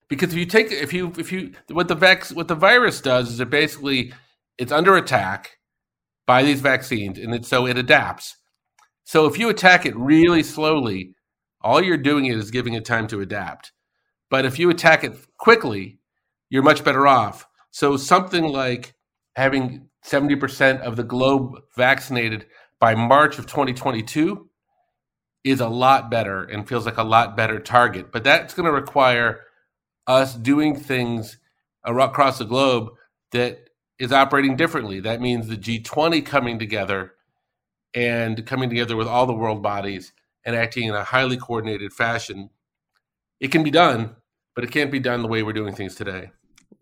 [0.09, 3.31] Because if you take if you if you what the vac what the virus does
[3.31, 4.13] is it basically
[4.57, 5.57] it's under attack
[6.27, 8.37] by these vaccines, and it, so it adapts.
[9.03, 11.13] So if you attack it really slowly,
[11.61, 13.71] all you're doing is giving it time to adapt.
[14.29, 15.99] But if you attack it quickly,
[16.49, 17.47] you're much better off.
[17.71, 18.95] So something like
[19.35, 22.45] having 70% of the globe vaccinated
[22.79, 24.49] by March of 2022
[25.43, 28.11] is a lot better and feels like a lot better target.
[28.11, 29.41] But that's going to require
[30.07, 31.37] us doing things
[31.83, 32.89] across the globe
[33.31, 34.99] that is operating differently.
[34.99, 37.13] That means the G20 coming together
[37.93, 40.13] and coming together with all the world bodies
[40.43, 42.49] and acting in a highly coordinated fashion.
[43.39, 44.15] It can be done,
[44.53, 46.31] but it can't be done the way we're doing things today.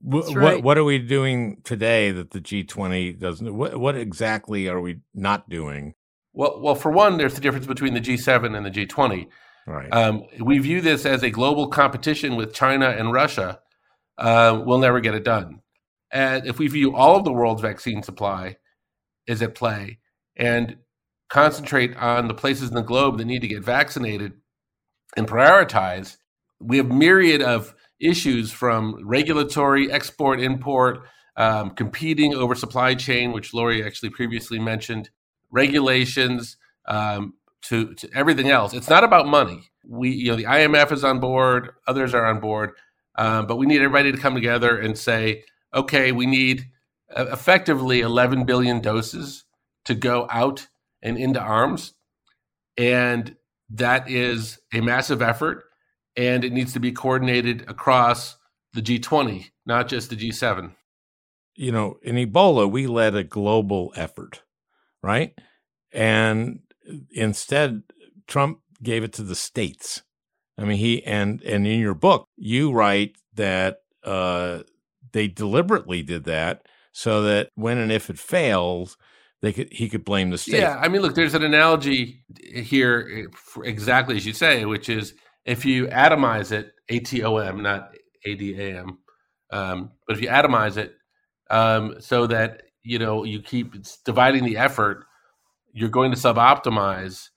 [0.06, 0.36] Right.
[0.36, 3.56] What what are we doing today that the G20 doesn't?
[3.56, 5.94] What what exactly are we not doing?
[6.34, 9.28] Well, well, for one, there's the difference between the G7 and the G20.
[9.66, 9.94] Right.
[9.94, 13.60] Um, we view this as a global competition with China and Russia.
[14.18, 15.62] Uh, we'll never get it done.
[16.12, 18.58] And if we view all of the world's vaccine supply
[19.26, 20.00] is at play
[20.36, 20.78] and
[21.30, 24.34] concentrate on the places in the globe that need to get vaccinated
[25.16, 26.18] and prioritize,
[26.60, 31.00] we have myriad of issues from regulatory, export, import,
[31.38, 35.10] um, competing over supply chain, which Laurie actually previously mentioned,
[35.52, 38.74] regulations, um, to, to everything else.
[38.74, 39.72] It's not about money.
[39.86, 42.72] We, you know, the IMF is on board, others are on board,
[43.16, 46.66] um, but we need everybody to come together and say, okay, we need
[47.16, 49.46] effectively 11 billion doses
[49.86, 50.68] to go out
[51.02, 51.94] and into arms.
[52.78, 53.36] And
[53.70, 55.64] that is a massive effort.
[56.16, 58.38] And it needs to be coordinated across
[58.74, 60.74] the G20, not just the G7.
[61.56, 64.44] You know, in Ebola, we led a global effort,
[65.02, 65.38] right?
[65.92, 66.60] And
[67.12, 67.84] instead,
[68.28, 70.02] Trump gave it to the states.
[70.58, 74.60] I mean, he and and in your book, you write that uh,
[75.12, 78.98] they deliberately did that so that when and if it fails,
[79.42, 80.60] they could he could blame the state.
[80.60, 83.28] Yeah, I mean, look, there's an analogy here,
[83.64, 85.14] exactly as you say, which is
[85.46, 87.94] if you atomize it, ATOM, not
[88.26, 88.98] ADAM,
[89.52, 90.96] um, but if you atomize it
[91.50, 93.76] um, so that you know you keep
[94.06, 95.06] dividing the effort,
[95.74, 97.30] you're going to suboptimize,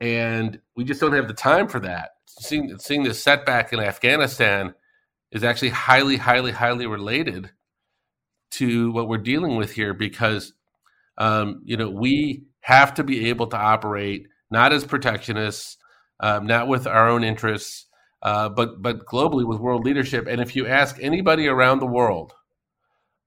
[0.00, 2.10] and we just don't have the time for that.
[2.26, 4.74] Seeing seeing this setback in Afghanistan
[5.32, 7.50] is actually highly, highly, highly related
[8.52, 10.52] to what we're dealing with here because,
[11.16, 15.78] um, you know, we have to be able to operate not as protectionists,
[16.22, 17.86] um, not with our own interests,
[18.22, 20.26] uh, but but globally with world leadership.
[20.28, 22.32] And if you ask anybody around the world,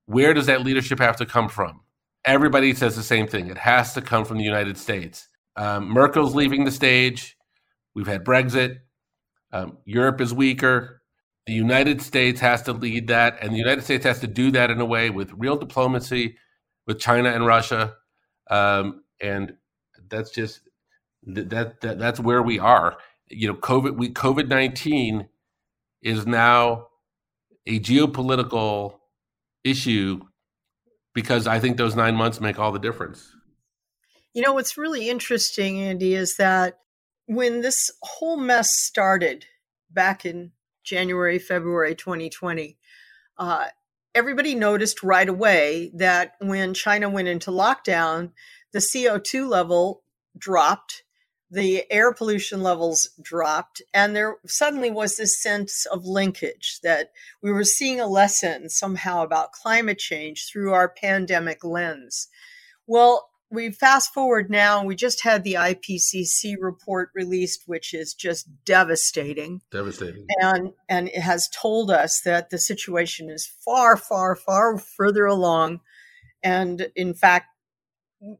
[0.05, 1.81] where does that leadership have to come from?
[2.25, 3.47] Everybody says the same thing.
[3.47, 5.27] It has to come from the United States.
[5.57, 7.37] Um, Merkel's leaving the stage.
[7.93, 8.77] We've had Brexit.
[9.51, 11.01] Um, Europe is weaker.
[11.45, 14.71] The United States has to lead that, and the United States has to do that
[14.71, 16.37] in a way with real diplomacy
[16.87, 17.93] with China and Russia,
[18.49, 19.53] um, and
[20.09, 20.61] that's just
[21.25, 22.97] that, that that's where we are.
[23.29, 25.27] You know, COVID we COVID nineteen
[26.01, 26.87] is now
[27.65, 28.99] a geopolitical
[29.63, 30.21] issue
[31.13, 33.31] because I think those nine months make all the difference.
[34.33, 36.79] You know, what's really interesting, Andy, is that
[37.25, 39.45] when this whole mess started
[39.89, 40.51] back in
[40.83, 42.77] January, February 2020,
[43.37, 43.65] uh,
[44.13, 48.31] everybody noticed right away that when China went into lockdown,
[48.73, 50.03] the CO2 level
[50.37, 51.03] dropped,
[51.49, 57.51] the air pollution levels dropped, and there suddenly was this sense of linkage that we
[57.51, 62.27] were seeing a lesson somehow about climate change through our pandemic lens.
[62.87, 68.47] Well, we fast forward now, we just had the IPCC report released, which is just
[68.65, 69.61] devastating.
[69.71, 70.25] Devastating.
[70.41, 75.81] And and it has told us that the situation is far, far, far further along.
[76.43, 77.47] And in fact,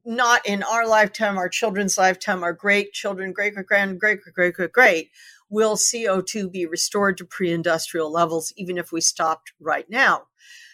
[0.06, 4.34] not in our lifetime, our children's lifetime, our great children, great great grand, great great
[4.34, 5.12] great great great,
[5.50, 10.24] will CO2 be restored to pre-industrial levels, even if we stopped right now.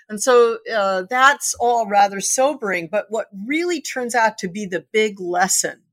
[0.09, 2.89] And so uh, that's all rather sobering.
[2.91, 5.83] But what really turns out to be the big lesson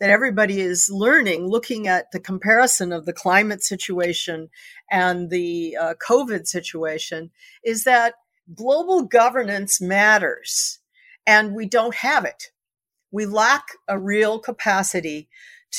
[0.00, 4.48] that everybody is learning, looking at the comparison of the climate situation
[4.90, 7.30] and the uh, COVID situation,
[7.64, 8.14] is that
[8.52, 10.80] global governance matters
[11.26, 12.50] and we don't have it.
[13.10, 15.28] We lack a real capacity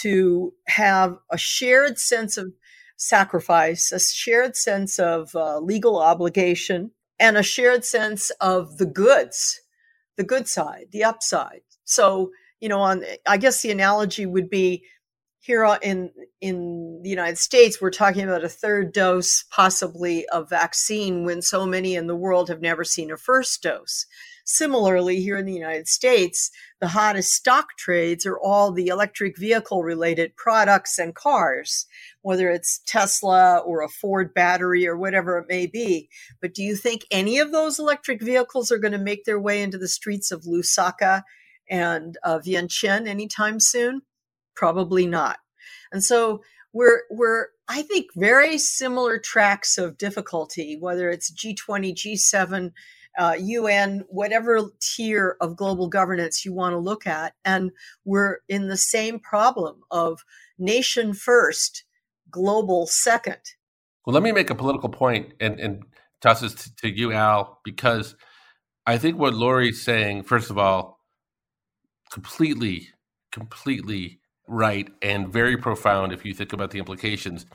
[0.02, 2.54] to have a shared sense of
[2.98, 9.62] sacrifice, a shared sense of uh, legal obligation, and a shared sense of the goods,
[10.18, 11.62] the good side, the upside.
[11.84, 14.84] So, you know, on I guess the analogy would be
[15.40, 21.26] here in in the United States, we're talking about a third dose, possibly of vaccine,
[21.26, 24.06] when so many in the world have never seen a first dose.
[24.46, 29.84] Similarly, here in the United States, the hottest stock trades are all the electric vehicle
[29.84, 31.86] related products and cars,
[32.22, 36.10] whether it's Tesla or a Ford battery or whatever it may be.
[36.42, 39.62] But do you think any of those electric vehicles are going to make their way
[39.62, 41.24] into the streets of Lusaka
[41.70, 44.02] and uh, Vientiane anytime soon?
[44.56, 45.38] Probably not.
[45.94, 46.42] And so
[46.74, 52.72] we're we're I think very similar tracks of difficulty, whether it's G20, G7,
[53.18, 57.72] uh, UN, whatever tier of global governance you want to look at, and
[58.06, 60.24] we're in the same problem of
[60.58, 61.84] nation first,
[62.30, 63.42] global second.
[64.06, 65.84] Well, let me make a political point and and
[66.22, 68.16] toss this to, to you, Al, because
[68.86, 71.00] I think what Laurie's saying, first of all,
[72.12, 72.90] completely,
[73.32, 77.46] completely right and very profound if you think about the implications.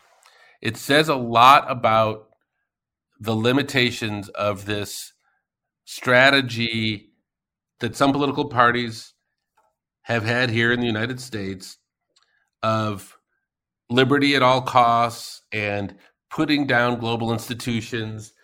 [0.61, 2.29] It says a lot about
[3.21, 5.13] the limitations of this
[5.89, 7.09] strategy
[7.80, 9.14] that some political parties
[10.03, 11.78] have had here in the United States
[12.62, 13.16] of
[13.89, 15.95] liberty at all costs and
[16.30, 18.34] putting down global institutions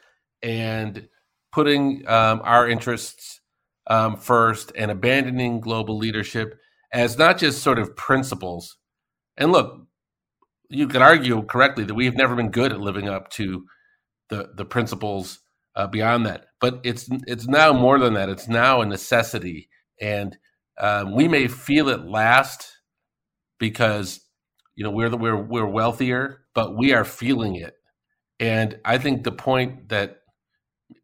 [0.43, 1.07] and
[1.53, 3.43] putting um, our interests
[3.89, 6.59] um, first and abandoning global leadership
[6.95, 8.79] as not just sort of principles.
[9.37, 9.87] And look,
[10.71, 13.67] you could argue correctly that we have never been good at living up to
[14.31, 15.41] the the principles
[15.77, 16.47] uh, beyond that.
[16.65, 18.31] But it's it's now more than that.
[18.31, 19.69] It's now a necessity,
[20.01, 20.35] and
[20.81, 22.79] um, we may feel it last
[23.59, 24.23] because
[24.75, 27.75] you know we're the, we're we're wealthier, but we are feeling it.
[28.41, 30.21] And I think the point that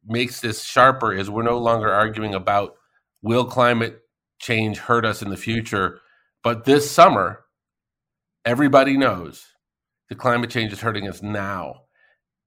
[0.02, 2.76] makes this sharper is we're no longer arguing about
[3.20, 4.00] will climate
[4.38, 6.00] change hurt us in the future.
[6.42, 7.44] But this summer,
[8.46, 9.44] everybody knows
[10.08, 11.82] the climate change is hurting us now.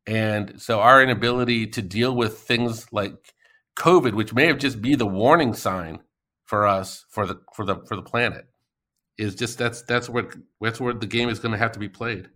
[0.06, 3.34] And so our inability to deal with things like
[3.78, 6.00] COVID, which may have just be the warning sign
[6.46, 8.46] for us for the for the for the planet,
[9.18, 10.30] is just that's that's where
[10.60, 12.30] that's where the game is going to have to be played.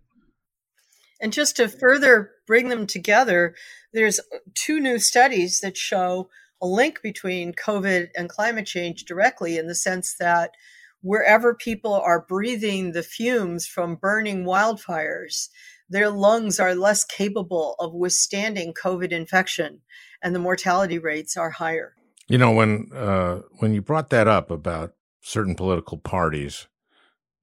[1.20, 3.54] And just to further bring them together,
[3.92, 4.20] there's
[4.54, 9.74] two new studies that show a link between COVID and climate change directly in the
[9.74, 10.52] sense that
[11.00, 15.48] wherever people are breathing the fumes from burning wildfires,
[15.88, 19.80] their lungs are less capable of withstanding COVID infection
[20.22, 21.94] and the mortality rates are higher.
[22.28, 26.66] You know, when uh, when you brought that up about certain political parties,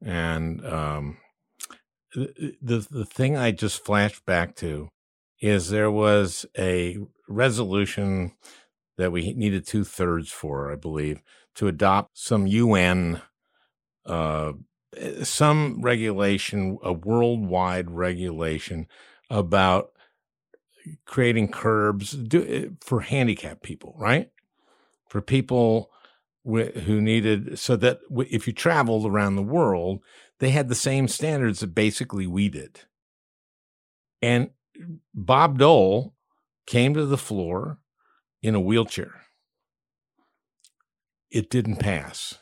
[0.03, 1.17] and um,
[2.13, 4.89] the, the the thing I just flashed back to
[5.41, 8.33] is there was a resolution
[8.97, 11.21] that we needed two thirds for, I believe,
[11.55, 13.21] to adopt some UN,
[14.05, 14.53] uh,
[15.23, 18.87] some regulation, a worldwide regulation
[19.29, 19.91] about
[21.05, 24.31] creating curbs do, eh, for handicapped people, right?
[25.09, 25.91] For people
[26.45, 30.01] who needed, so that if you traveled around the world,
[30.39, 32.81] they had the same standards that basically we did.
[34.21, 34.51] And
[35.13, 36.13] Bob Dole
[36.67, 37.79] came to the floor
[38.43, 39.23] in a wheelchair.
[41.31, 42.37] It didn't pass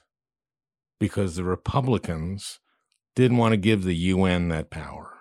[1.03, 2.61] because the Republicans
[3.13, 5.17] didn't want to give the UN that power.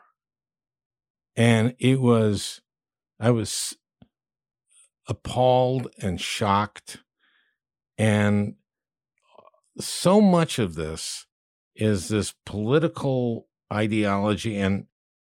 [1.35, 2.61] And it was,
[3.19, 3.77] I was
[5.09, 6.99] appalled and shocked.
[7.99, 8.55] And
[9.77, 11.27] so much of this
[11.75, 14.87] is this political ideology and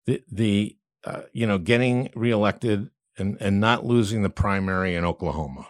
[0.06, 5.68] the, the uh, you know, getting reelected and, and not losing the primary in Oklahoma,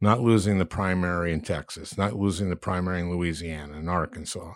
[0.00, 4.54] not losing the primary in Texas, not losing the primary in Louisiana and Arkansas.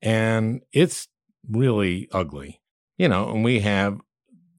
[0.00, 1.08] And it's
[1.48, 2.60] really ugly,
[2.98, 4.00] you know, and we have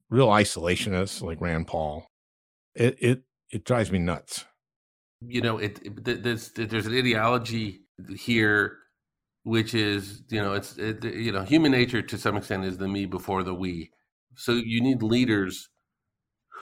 [0.08, 2.06] real isolationists like Rand Paul.
[2.74, 4.44] It, it, it drives me nuts.
[5.20, 7.80] You know, it, it there's, there's an ideology
[8.16, 8.78] here
[9.44, 12.88] which is you know it's it, you know human nature to some extent is the
[12.88, 13.90] me before the we
[14.36, 15.68] so you need leaders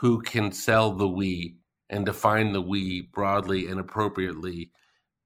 [0.01, 1.57] who can sell the we
[1.93, 4.72] and define the we broadly and appropriately.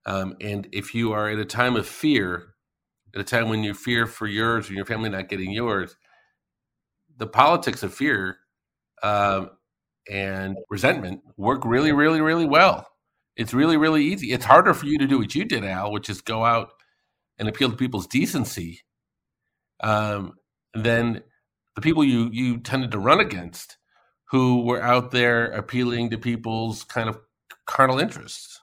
[0.04, 2.54] Um, and if you are at a time of fear,
[3.14, 5.96] at a time when you fear for yours and your family not getting yours,
[7.16, 8.36] the politics of fear
[9.02, 9.50] um,
[10.10, 12.86] and resentment work really, really, really well.
[13.36, 14.32] It's really, really easy.
[14.32, 16.70] It's harder for you to do what you did, Al, which is go out
[17.38, 18.80] and appeal to people's decency
[19.80, 20.32] um,
[20.74, 21.22] than
[21.74, 23.76] the people you you tended to run against
[24.30, 27.18] who were out there appealing to people's kind of
[27.66, 28.60] carnal interests.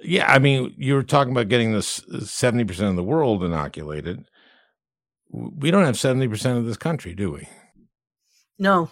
[0.00, 4.24] Yeah, I mean, you were talking about getting this uh, 70% of the world inoculated.
[5.30, 7.48] we don't have 70% of this country, do we?
[8.58, 8.90] No.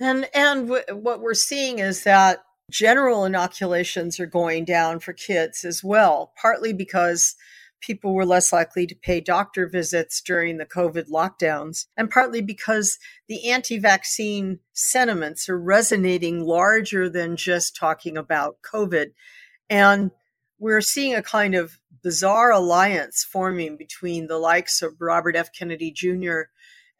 [0.00, 2.40] And and w- what we're seeing is that
[2.70, 7.34] general inoculations are going down for kids as well, partly because
[7.80, 12.98] people were less likely to pay doctor visits during the COVID lockdowns, and partly because
[13.28, 19.12] the anti vaccine sentiments are resonating larger than just talking about COVID.
[19.68, 20.10] And
[20.58, 25.48] we're seeing a kind of bizarre alliance forming between the likes of Robert F.
[25.52, 26.42] Kennedy Jr.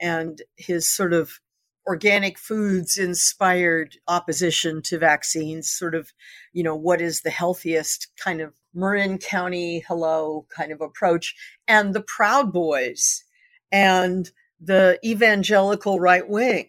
[0.01, 1.41] and his sort of
[1.87, 6.13] organic foods inspired opposition to vaccines, sort of,
[6.53, 11.35] you know, what is the healthiest kind of Marin County hello kind of approach,
[11.67, 13.25] and the Proud Boys
[13.73, 16.69] and the evangelical right wing,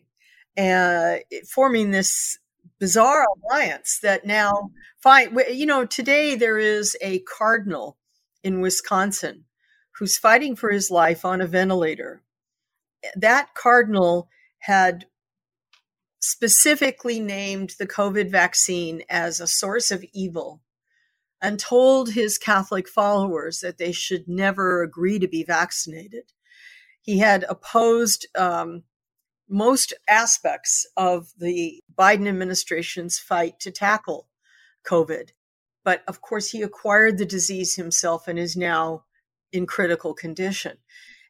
[0.57, 2.39] uh, forming this
[2.79, 7.97] bizarre alliance that now find you know today there is a cardinal
[8.43, 9.43] in Wisconsin
[9.99, 12.21] who's fighting for his life on a ventilator.
[13.15, 14.29] That cardinal
[14.59, 15.07] had
[16.19, 20.61] specifically named the COVID vaccine as a source of evil
[21.41, 26.33] and told his Catholic followers that they should never agree to be vaccinated.
[27.01, 28.83] He had opposed um,
[29.49, 34.27] most aspects of the Biden administration's fight to tackle
[34.85, 35.29] COVID.
[35.83, 39.05] But of course, he acquired the disease himself and is now
[39.53, 40.77] in critical condition.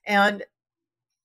[0.05, 0.43] And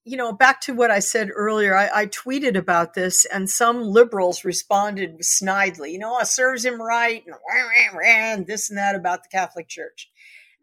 [0.04, 3.82] you know, back to what I said earlier, I, I, tweeted about this, and some
[3.82, 9.22] liberals responded snidely, you know, it serves him right, and, and this and that about
[9.22, 10.10] the Catholic Church.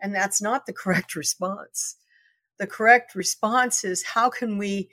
[0.02, 1.96] And that's not the correct response.
[2.58, 4.90] The correct response is how can we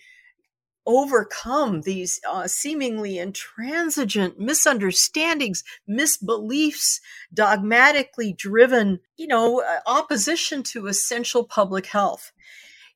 [0.86, 7.00] overcome these uh, seemingly intransigent misunderstandings, misbeliefs,
[7.34, 12.30] dogmatically driven, you know, uh, opposition to essential public health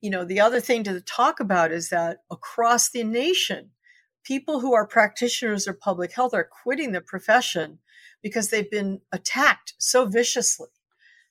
[0.01, 3.71] you know, the other thing to talk about is that across the nation,
[4.25, 7.79] people who are practitioners of public health are quitting the profession
[8.23, 10.69] because they've been attacked so viciously.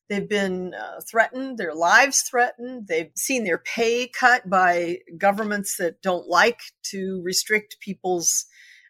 [0.10, 2.88] They've been uh, threatened, their lives threatened.
[2.88, 8.46] They've seen their pay cut by governments that don't like to restrict people's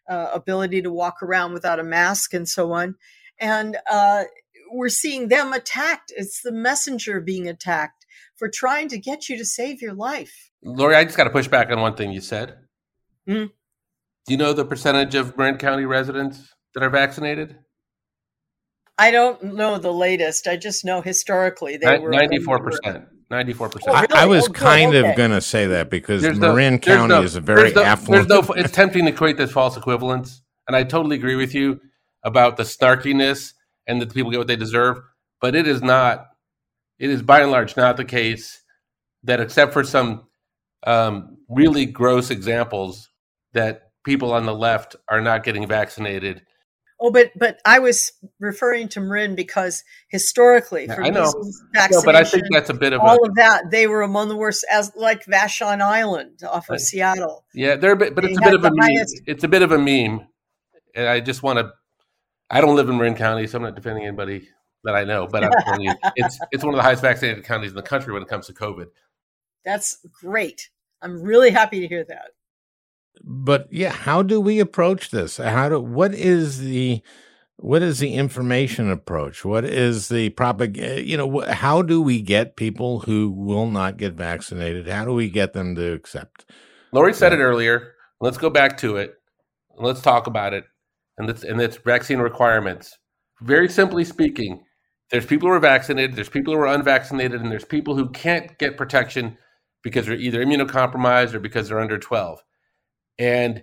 [0.08, 2.96] uh, ability to walk around without a mask and so on.
[3.38, 4.24] And uh,
[4.72, 6.10] we're seeing them attacked.
[6.16, 7.99] It's the messenger being attacked
[8.40, 10.50] for trying to get you to save your life.
[10.64, 12.56] Laurie, I just got to push back on one thing you said.
[13.28, 13.50] Mm.
[14.26, 17.58] Do you know the percentage of Marin County residents that are vaccinated?
[18.98, 20.48] I don't know the latest.
[20.48, 23.06] I just know historically they were 94%.
[23.30, 23.82] 94%.
[23.86, 24.06] Oh, really?
[24.10, 25.10] I, I, was oh, kind okay.
[25.10, 27.76] of going to say that because there's Marin no, County no, is a very there's
[27.76, 28.28] affluent.
[28.28, 30.42] There's no, it's tempting to create this false equivalence.
[30.66, 31.80] And I totally agree with you
[32.24, 33.52] about the snarkiness
[33.86, 34.98] and that people get what they deserve.
[35.40, 36.29] But it is not
[37.00, 38.62] it is by and large not the case
[39.24, 40.26] that, except for some
[40.86, 43.08] um, really gross examples,
[43.54, 46.42] that people on the left are not getting vaccinated.
[47.02, 51.32] Oh, but but I was referring to Marin because historically, for I know,
[51.74, 53.70] no, but I think that's a bit of all a, of that.
[53.70, 57.46] They were among the worst, as like Vashon Island off of Seattle.
[57.54, 59.14] Yeah, they're a bit, but they it's a bit of a highest...
[59.16, 59.24] meme.
[59.26, 60.26] It's a bit of a meme,
[60.94, 61.72] and I just want to.
[62.50, 64.48] I don't live in Marin County, so I'm not defending anybody
[64.84, 67.70] that I know, but I'm telling you, it's it's one of the highest vaccinated counties
[67.70, 68.86] in the country when it comes to COVID.
[69.64, 70.70] That's great.
[71.02, 72.30] I'm really happy to hear that.
[73.22, 75.36] But yeah, how do we approach this?
[75.36, 77.02] How do what is the
[77.56, 79.44] what is the information approach?
[79.44, 80.96] What is the propaganda?
[80.96, 84.88] Eh, you know, how do we get people who will not get vaccinated?
[84.88, 86.46] How do we get them to accept?
[86.92, 87.94] Laurie said it earlier.
[88.20, 89.14] Let's go back to it.
[89.76, 90.64] Let's talk about it,
[91.18, 92.98] and it's and it's vaccine requirements.
[93.42, 94.62] Very simply speaking,
[95.10, 98.56] there's people who are vaccinated, there's people who are unvaccinated, and there's people who can't
[98.58, 99.36] get protection
[99.82, 102.42] because they're either immunocompromised or because they're under 12.
[103.18, 103.62] And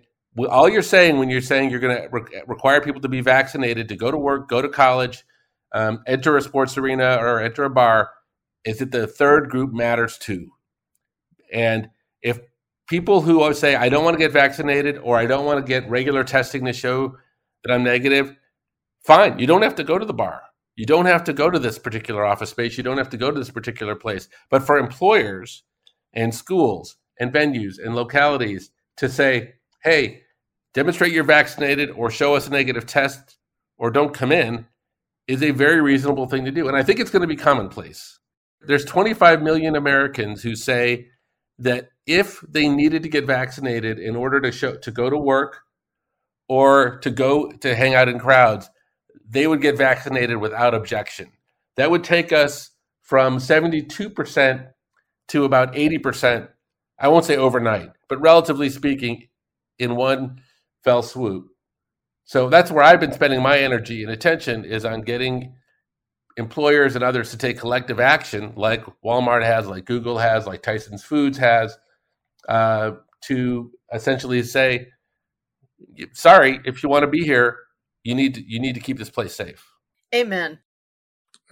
[0.49, 3.87] all you're saying when you're saying you're going to re- require people to be vaccinated
[3.89, 5.23] to go to work, go to college,
[5.73, 8.11] um, enter a sports arena, or enter a bar
[8.65, 10.49] is that the third group matters too.
[11.51, 11.89] And
[12.21, 12.39] if
[12.87, 15.89] people who say, I don't want to get vaccinated or I don't want to get
[15.89, 17.15] regular testing to show
[17.63, 18.35] that I'm negative,
[19.05, 19.39] fine.
[19.39, 20.41] You don't have to go to the bar.
[20.77, 22.77] You don't have to go to this particular office space.
[22.77, 24.29] You don't have to go to this particular place.
[24.51, 25.63] But for employers
[26.13, 30.21] and schools and venues and localities to say, hey,
[30.75, 33.37] demonstrate you're vaccinated or show us a negative test
[33.79, 34.67] or don't come in
[35.27, 36.67] is a very reasonable thing to do.
[36.67, 38.19] And I think it's going to be commonplace.
[38.61, 41.07] There's 25 million Americans who say
[41.57, 45.61] that if they needed to get vaccinated in order to show to go to work
[46.47, 48.69] or to go to hang out in crowds,
[49.29, 51.31] they would get vaccinated without objection.
[51.75, 52.71] That would take us
[53.01, 54.67] from 72%
[55.29, 56.49] to about 80%
[56.99, 59.27] I won't say overnight, but relatively speaking,
[59.79, 60.41] in one
[60.83, 61.47] fell swoop.
[62.25, 65.53] So that's where I've been spending my energy and attention is on getting
[66.37, 71.03] employers and others to take collective action, like Walmart has, like Google has, like Tyson's
[71.03, 71.77] Foods has,
[72.49, 74.87] uh, to essentially say,
[76.13, 77.57] "Sorry, if you want to be here,
[78.07, 79.65] you need you need to keep this place safe."
[80.15, 80.59] Amen.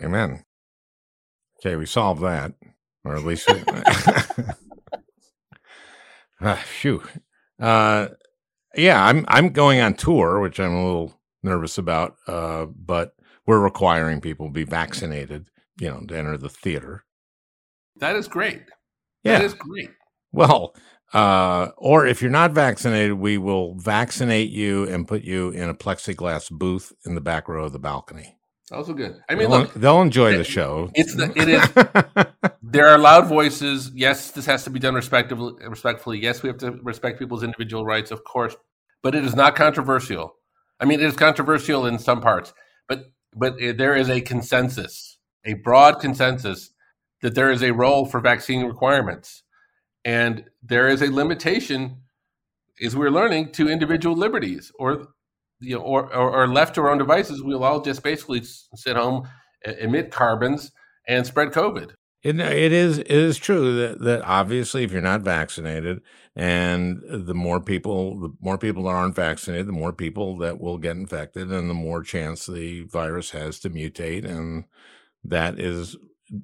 [0.02, 0.44] Amen.
[1.60, 2.54] Okay, we solved that,
[3.04, 3.50] or at least.
[6.42, 7.04] ah, phew.
[7.60, 8.08] Uh,
[8.76, 12.16] yeah, I'm I'm going on tour, which I'm a little nervous about.
[12.28, 15.50] Uh, but we're requiring people to be vaccinated,
[15.80, 17.04] you know, to enter the theater.
[17.98, 18.64] That is great.
[19.24, 19.40] Yeah.
[19.40, 19.90] That is great.
[20.32, 20.76] Well,
[21.14, 25.74] uh, or if you're not vaccinated, we will vaccinate you and put you in a
[25.74, 28.38] plexiglass booth in the back row of the balcony.
[28.72, 29.22] Also good.
[29.30, 30.90] I mean, they'll, look, they'll enjoy the show.
[30.96, 32.56] It's the, it is.
[32.64, 33.92] there are loud voices.
[33.94, 35.54] Yes, this has to be done respectfully.
[35.68, 38.56] Respectfully, yes, we have to respect people's individual rights, of course,
[39.04, 40.36] but it is not controversial.
[40.80, 42.54] I mean, it is controversial in some parts,
[42.90, 46.72] but but there is a consensus, a broad consensus,
[47.22, 49.44] that there is a role for vaccine requirements,
[50.06, 51.98] and there is a limitation,
[52.82, 55.08] as we're learning, to individual liberties, or
[55.60, 58.96] you know, or, or, or left to our own devices, we'll all just basically sit
[58.96, 59.28] home,
[59.80, 60.72] emit carbons,
[61.08, 61.94] and spread COVID.
[62.24, 66.02] It, uh, it is it is true that, that obviously if you're not vaccinated
[66.36, 70.80] and the more people the more people that aren't vaccinated the more people that will
[70.80, 74.64] get infected and the more chance the virus has to mutate and
[75.24, 75.96] that is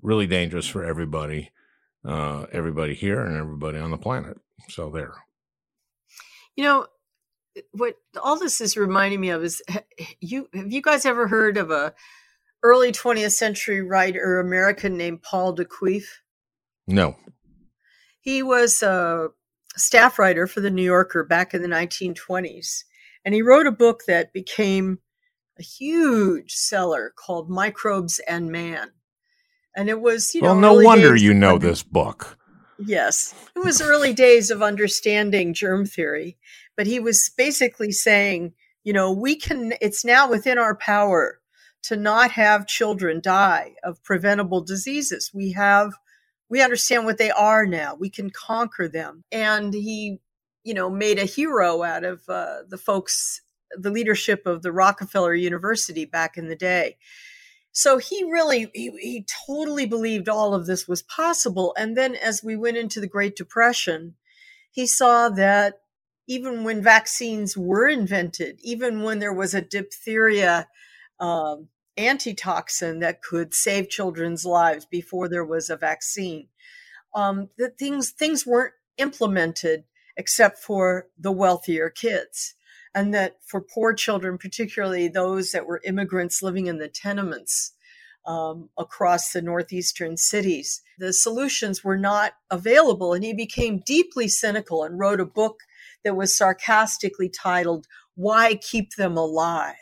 [0.03, 1.49] really dangerous for everybody
[2.05, 4.37] uh, everybody here and everybody on the planet
[4.69, 5.13] so there
[6.55, 6.85] you know
[7.71, 9.61] what all this is reminding me of is
[10.19, 11.93] you have you guys ever heard of a
[12.63, 16.05] early 20th century writer American named Paul de Kruif?
[16.87, 17.15] No.
[18.19, 19.29] He was a
[19.75, 22.83] staff writer for the New Yorker back in the 1920s.
[23.25, 24.99] And he wrote a book that became
[25.59, 28.91] a huge seller called Microbes and Man.
[29.75, 32.37] And it was, you well, know, no wonder you know this book.
[32.77, 33.33] Yes.
[33.55, 36.37] It was early days of understanding germ theory,
[36.75, 38.53] but he was basically saying,
[38.83, 41.39] you know, we can, it's now within our power
[41.83, 45.31] to not have children die of preventable diseases.
[45.33, 45.93] We have,
[46.49, 47.95] we understand what they are now.
[47.95, 49.23] We can conquer them.
[49.31, 50.19] And he,
[50.63, 53.41] you know, made a hero out of uh, the folks,
[53.71, 56.97] the leadership of the Rockefeller University back in the day.
[57.71, 61.73] So he really, he, he totally believed all of this was possible.
[61.77, 64.15] And then as we went into the Great Depression,
[64.71, 65.81] he saw that
[66.27, 70.67] even when vaccines were invented, even when there was a diphtheria
[71.19, 76.47] um, antitoxin that could save children's lives before there was a vaccine.
[77.13, 79.83] Um, that things things weren't implemented
[80.15, 82.55] except for the wealthier kids,
[82.93, 87.73] and that for poor children, particularly those that were immigrants living in the tenements
[88.25, 93.13] um, across the northeastern cities, the solutions were not available.
[93.13, 95.61] And he became deeply cynical and wrote a book
[96.03, 99.75] that was sarcastically titled "Why Keep Them Alive."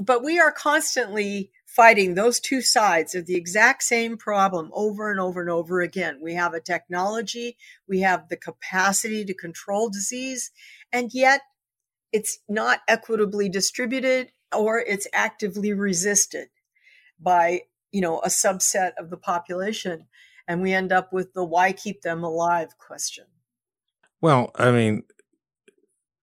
[0.00, 5.20] but we are constantly fighting those two sides of the exact same problem over and
[5.20, 6.18] over and over again.
[6.20, 10.50] We have a technology, we have the capacity to control disease,
[10.92, 11.42] and yet
[12.12, 16.48] it's not equitably distributed or it's actively resisted
[17.18, 20.06] by, you know, a subset of the population.
[20.48, 23.26] And we end up with the why keep them alive question.
[24.20, 25.04] Well, I mean,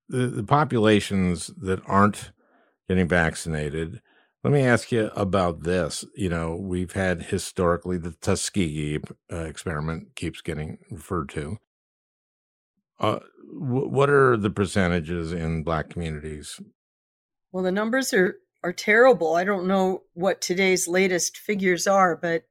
[0.09, 2.31] the, the populations that aren't
[2.87, 4.01] getting vaccinated.
[4.43, 6.05] Let me ask you about this.
[6.15, 8.99] You know, we've had historically the Tuskegee
[9.31, 11.57] uh, experiment keeps getting referred to.
[12.99, 13.19] Uh,
[13.49, 16.59] what are the percentages in Black communities?
[17.51, 19.35] Well, the numbers are are terrible.
[19.35, 22.43] I don't know what today's latest figures are, but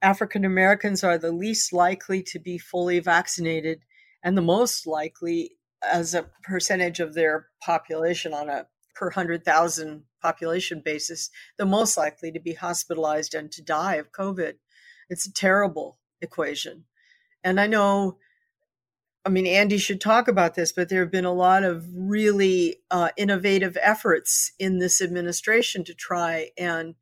[0.00, 3.80] African Americans are the least likely to be fully vaccinated
[4.22, 10.82] and the most likely as a percentage of their population on a per 100,000 population
[10.84, 14.54] basis, the most likely to be hospitalized and to die of COVID.
[15.08, 16.84] It's a terrible equation.
[17.42, 18.18] And I know,
[19.24, 22.76] I mean, Andy should talk about this, but there have been a lot of really
[22.90, 26.94] uh, innovative efforts in this administration to try and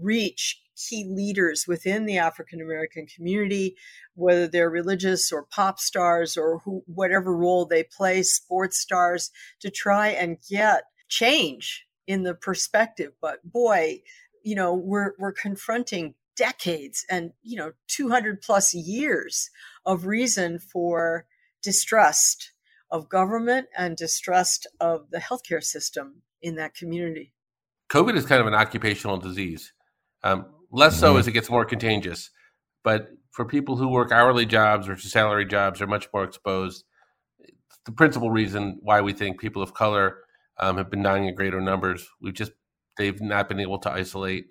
[0.00, 3.76] reach key leaders within the African American community,
[4.14, 9.70] whether they're religious or pop stars or who, whatever role they play, sports stars, to
[9.70, 13.12] try and get change in the perspective.
[13.20, 14.00] But boy,
[14.42, 19.50] you know, we're we're confronting decades and you know 200 plus years
[19.84, 21.26] of reason for
[21.68, 22.52] distrust
[22.90, 27.34] of government and distrust of the healthcare system in that community.
[27.90, 29.74] COVID is kind of an occupational disease,
[30.24, 31.18] um, less so mm-hmm.
[31.18, 32.30] as it gets more contagious.
[32.82, 36.84] But for people who work hourly jobs versus salary jobs, are much more exposed.
[37.84, 40.16] the principal reason why we think people of color
[40.58, 42.08] um, have been dying in greater numbers.
[42.22, 42.52] We've just
[42.96, 44.46] they've not been able to isolate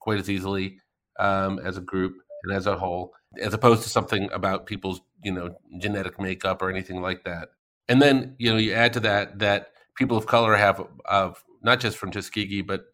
[0.00, 0.78] quite as easily
[1.18, 5.32] um, as a group and as a whole, as opposed to something about people's you
[5.32, 7.48] know genetic makeup or anything like that.
[7.88, 11.80] And then you know you add to that that people of color have of not
[11.80, 12.84] just from Tuskegee but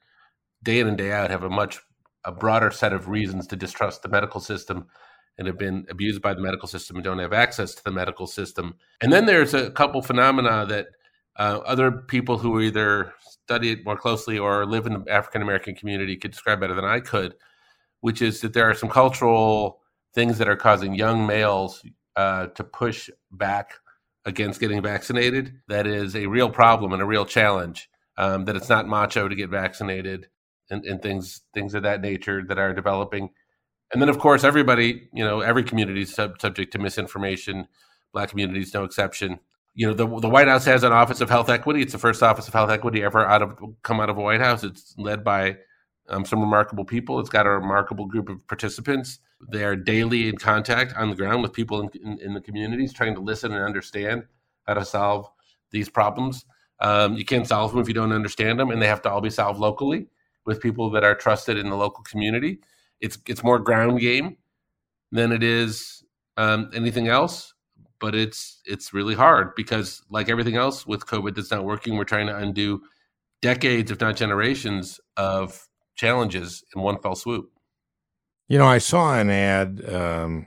[0.63, 1.81] day in and day out have a much
[2.25, 4.87] a broader set of reasons to distrust the medical system
[5.39, 8.27] and have been abused by the medical system and don't have access to the medical
[8.27, 8.75] system.
[9.01, 10.89] And then there's a couple phenomena that
[11.39, 13.15] uh, other people who either
[13.45, 16.85] study it more closely or live in the African American community could describe better than
[16.85, 17.35] I could,
[18.01, 19.81] which is that there are some cultural
[20.15, 21.83] things that are causing young males
[22.17, 23.75] uh, to push back
[24.25, 25.55] against getting vaccinated.
[25.69, 27.89] That is a real problem and a real challenge.
[28.17, 30.29] Um, that it's not macho to get vaccinated
[30.69, 33.31] and, and things things of that nature that are developing.
[33.93, 37.67] And then, of course, everybody, you know, every community is sub- subject to misinformation.
[38.13, 39.41] Black communities, no exception
[39.75, 41.83] you know the the White House has an Office of Health Equity.
[41.83, 44.41] It's the first Office of Health Equity ever out of come out of a White
[44.41, 44.65] House.
[44.65, 45.57] It's led by
[46.09, 47.21] um, some remarkable people.
[47.21, 49.19] It's got a remarkable group of participants.
[49.51, 52.93] They are daily in contact on the ground with people in, in, in the communities,
[52.93, 54.25] trying to listen and understand
[54.67, 55.29] how to solve
[55.71, 56.45] these problems.
[56.81, 59.21] Um, you can't solve them if you don't understand them, and they have to all
[59.21, 60.09] be solved locally
[60.47, 62.61] with people that are trusted in the local community.
[63.01, 64.37] It's it's more ground game
[65.13, 66.03] than it is
[66.37, 67.55] um, anything else
[68.01, 72.05] but it's it's really hard because like everything else with covid that's not working we're
[72.05, 72.83] trying to undo
[73.43, 75.69] decades if not generations of
[76.01, 77.51] challenges in one fell swoop
[78.49, 80.47] you know i saw an ad um,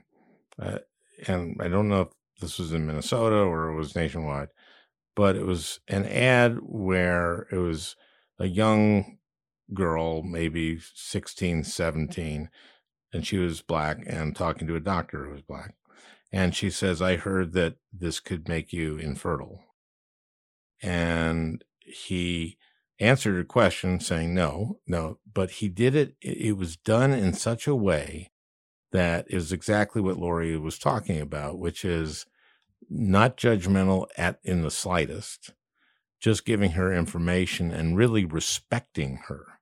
[0.62, 0.80] uh,
[1.28, 4.50] and i don't know if this was in minnesota or it was nationwide
[5.16, 7.96] but it was an ad where it was
[8.40, 9.18] a young
[9.74, 12.50] girl maybe 16 17
[13.14, 15.76] and she was black and talking to a doctor who was black
[16.34, 19.62] and she says, I heard that this could make you infertile.
[20.82, 22.58] And he
[23.04, 26.16] answered her question saying, no, no, but he did it.
[26.22, 28.32] It was done in such a way
[28.92, 32.26] that is exactly what Laurie was talking about, which is
[32.90, 35.54] not judgmental at in the slightest,
[36.20, 39.60] just giving her information and really respecting her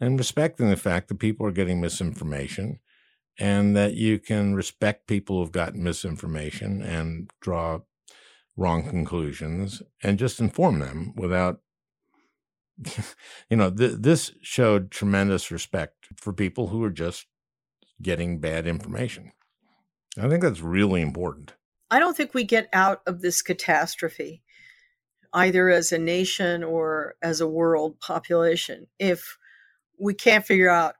[0.00, 2.80] and respecting the fact that people are getting misinformation
[3.38, 7.80] and that you can respect people who've gotten misinformation and draw
[8.56, 11.60] wrong conclusions and just inform them without
[13.50, 17.26] you know th- this showed tremendous respect for people who are just
[18.02, 19.32] getting bad information.
[20.18, 21.54] I think that's really important.
[21.90, 24.42] I don't think we get out of this catastrophe
[25.32, 29.36] either as a nation or as a world population if
[29.98, 30.94] we can't figure out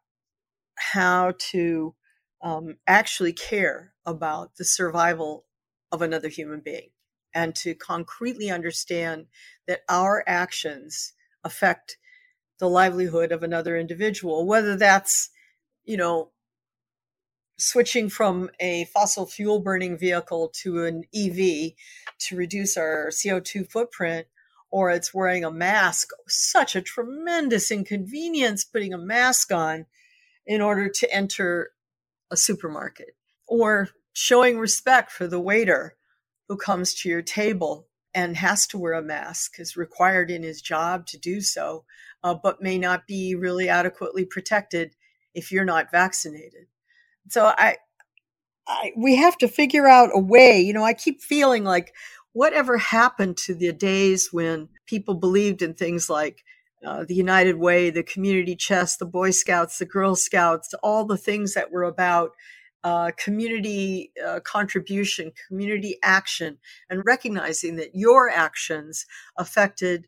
[0.76, 1.94] how to
[2.42, 5.46] um, actually care about the survival
[5.90, 6.90] of another human being
[7.34, 9.26] and to concretely understand
[9.66, 11.14] that our actions
[11.46, 11.96] affect
[12.58, 15.30] the livelihood of another individual, whether that's,
[15.84, 16.30] you know,
[17.58, 21.72] switching from a fossil fuel burning vehicle to an EV
[22.18, 24.26] to reduce our CO2 footprint,
[24.70, 29.86] or it's wearing a mask, such a tremendous inconvenience putting a mask on
[30.46, 31.70] in order to enter
[32.30, 33.16] a supermarket
[33.46, 35.96] or showing respect for the waiter
[36.48, 37.86] who comes to your table
[38.16, 41.84] and has to wear a mask is required in his job to do so,
[42.24, 44.96] uh, but may not be really adequately protected
[45.34, 46.66] if you're not vaccinated.
[47.28, 47.76] So I,
[48.66, 50.58] I, we have to figure out a way.
[50.58, 51.92] You know, I keep feeling like
[52.32, 56.42] whatever happened to the days when people believed in things like
[56.86, 61.18] uh, the United Way, the community chest, the Boy Scouts, the Girl Scouts, all the
[61.18, 62.30] things that were about
[62.86, 66.56] uh, community uh, contribution, community action,
[66.88, 69.06] and recognizing that your actions
[69.36, 70.06] affected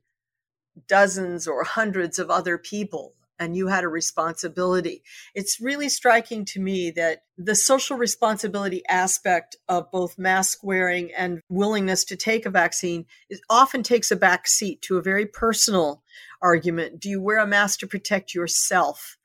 [0.87, 5.03] dozens or hundreds of other people and you had a responsibility.
[5.35, 11.41] It's really striking to me that the social responsibility aspect of both mask wearing and
[11.49, 13.07] willingness to take a vaccine
[13.51, 16.05] often takes a back seat to a very personal
[16.41, 17.01] argument.
[17.01, 19.17] Do you wear a mask to protect yourself?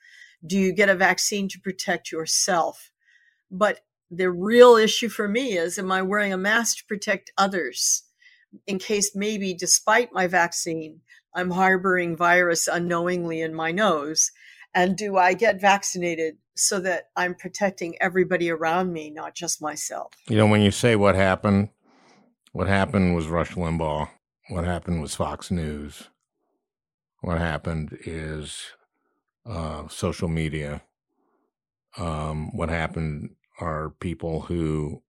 [0.43, 2.89] Do you get a vaccine to protect yourself?
[3.53, 3.79] But
[4.11, 8.03] the real issue for me is am I wearing a mask to protect others
[8.67, 11.01] in case maybe despite my vaccine,
[11.33, 14.31] I'm harboring virus unknowingly in my nose?
[14.73, 20.11] And do I get vaccinated so that I'm protecting everybody around me, not just myself?
[20.27, 21.69] You know, when you say what happened,
[22.53, 24.09] What happened was Rush Limbaugh.
[24.49, 26.09] What happened was Fox News.
[27.21, 28.73] What happened is
[29.43, 30.83] uh, social media.
[31.97, 35.03] Um, what happened are people who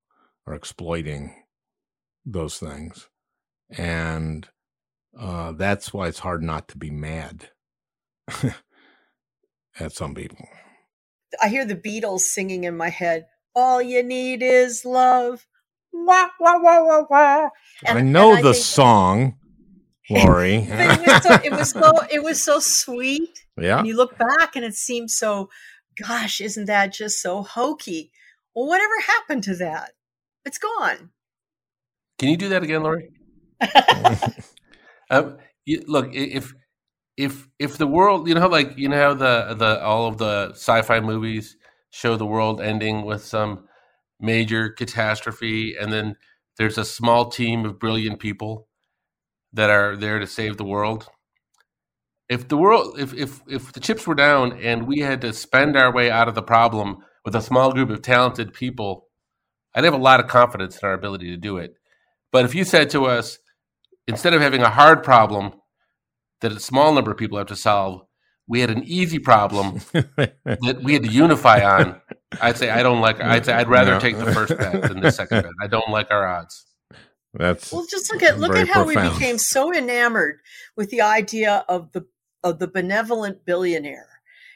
[0.47, 1.35] are exploiting
[2.25, 3.09] those things.
[3.71, 4.49] And
[5.19, 7.51] uh, that's why it's hard not to be mad
[9.79, 10.47] at some people.
[11.43, 13.27] I hear the Beatles singing in my head.
[13.57, 15.47] All you need is love.
[15.93, 17.49] Wah, wah, wah, wah, wah.
[17.85, 19.37] And, I know and I the think, song,
[20.11, 20.67] Laurie.
[20.69, 23.31] it, was so, it was so it was so sweet.
[23.57, 23.79] Yeah.
[23.79, 25.49] And you look back and it seems so
[25.97, 28.11] gosh, isn't that just so hokey?
[28.55, 29.93] Well, whatever happened to that?
[30.45, 31.11] It's gone.
[32.19, 33.11] Can you do that again, Laurie?
[35.11, 36.55] um, you, look, if
[37.17, 40.19] if if the world, you know, how like you know how the the all of
[40.19, 41.57] the sci-fi movies
[41.91, 43.67] show the world ending with some
[44.21, 46.17] major catastrophe, and then
[46.59, 48.69] there's a small team of brilliant people
[49.53, 51.09] that are there to save the world.
[52.29, 55.77] If the world, if if if the chips were down and we had to spend
[55.77, 59.09] our way out of the problem with a small group of talented people,
[59.75, 61.75] I'd have a lot of confidence in our ability to do it.
[62.33, 63.39] But if you said to us,
[64.07, 65.53] instead of having a hard problem
[66.41, 68.03] that a small number of people have to solve,
[68.47, 72.01] we had an easy problem that we had to unify on.
[72.41, 73.21] I'd say I don't like.
[73.21, 74.01] I'd say I'd rather no.
[74.01, 75.53] take the first bet than the second bet.
[75.63, 76.67] I don't like our odds.
[77.33, 77.87] That's well.
[77.91, 79.09] Just look at look at how profound.
[79.09, 80.41] we became so enamored
[80.77, 82.07] with the idea of the
[82.45, 84.15] of the benevolent billionaire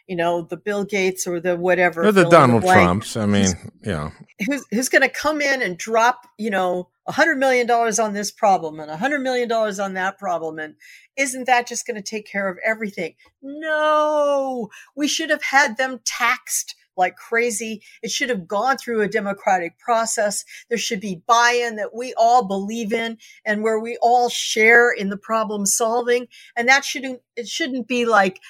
[0.09, 2.03] you know, the Bill Gates or the whatever.
[2.03, 3.15] Or the Donald the Trumps.
[3.15, 3.49] I mean,
[3.85, 4.11] yeah.
[4.47, 8.15] Who's, who's going to come in and drop, you know, a hundred million dollars on
[8.15, 10.59] this problem and a hundred million dollars on that problem.
[10.59, 10.75] And
[11.17, 13.15] isn't that just going to take care of everything?
[13.43, 17.83] No, we should have had them taxed like crazy.
[18.03, 20.45] It should have gone through a democratic process.
[20.69, 25.09] There should be buy-in that we all believe in and where we all share in
[25.09, 26.27] the problem solving.
[26.57, 28.41] And that shouldn't, it shouldn't be like,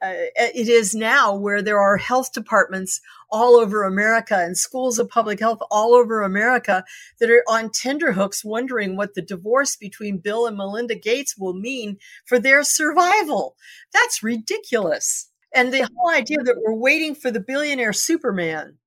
[0.00, 3.00] uh, it is now where there are health departments
[3.30, 6.84] all over America and schools of public health all over America
[7.18, 11.96] that are on tenderhooks wondering what the divorce between Bill and Melinda Gates will mean
[12.26, 13.56] for their survival.
[13.92, 15.31] That's ridiculous.
[15.54, 18.78] And the whole idea that we're waiting for the billionaire Superman,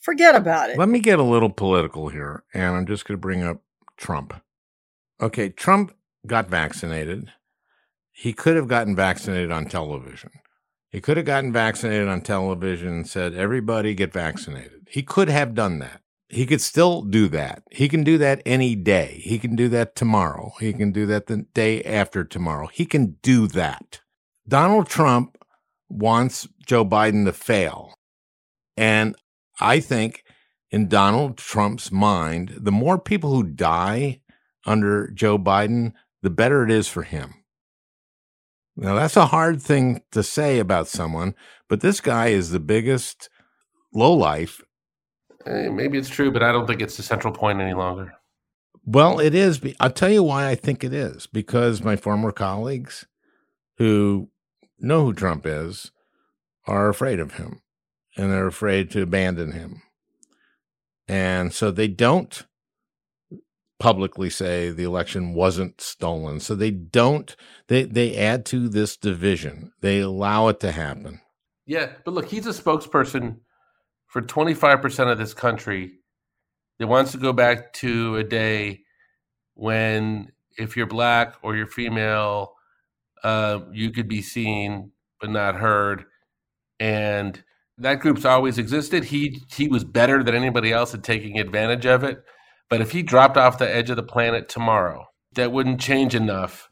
[0.00, 0.78] forget about it.
[0.78, 3.62] Let me get a little political here, and I'm just going to bring up
[3.96, 4.34] Trump.
[5.20, 5.94] Okay, Trump
[6.26, 7.30] got vaccinated
[8.18, 10.30] he could have gotten vaccinated on television.
[10.88, 14.88] He could have gotten vaccinated on television and said, everybody get vaccinated.
[14.88, 16.00] He could have done that.
[16.30, 17.64] He could still do that.
[17.70, 19.20] He can do that any day.
[19.22, 20.54] He can do that tomorrow.
[20.60, 22.68] He can do that the day after tomorrow.
[22.68, 24.00] He can do that.
[24.48, 25.35] Donald Trump
[25.88, 27.94] wants Joe Biden to fail.
[28.76, 29.16] And
[29.60, 30.24] I think
[30.70, 34.20] in Donald Trump's mind, the more people who die
[34.66, 37.34] under Joe Biden, the better it is for him.
[38.76, 41.34] Now, that's a hard thing to say about someone,
[41.68, 43.30] but this guy is the biggest
[43.94, 44.60] lowlife.
[45.46, 48.12] Hey, maybe it's true, but I don't think it's the central point any longer.
[48.84, 49.60] Well, it is.
[49.80, 53.06] I'll tell you why I think it is because my former colleagues
[53.78, 54.28] who
[54.78, 55.90] know who Trump is
[56.66, 57.62] are afraid of him
[58.16, 59.82] and they're afraid to abandon him.
[61.08, 62.44] And so they don't
[63.78, 66.40] publicly say the election wasn't stolen.
[66.40, 67.36] So they don't
[67.68, 69.72] they they add to this division.
[69.80, 71.20] They allow it to happen.
[71.66, 73.38] Yeah, but look, he's a spokesperson
[74.06, 75.92] for 25% of this country
[76.78, 78.80] that wants to go back to a day
[79.54, 82.55] when if you're black or you're female,
[83.26, 86.04] uh, you could be seen but not heard.
[86.78, 87.42] And
[87.78, 89.02] that group's always existed.
[89.02, 92.22] He he was better than anybody else at taking advantage of it.
[92.70, 96.68] But if he dropped off the edge of the planet tomorrow, that wouldn't change enough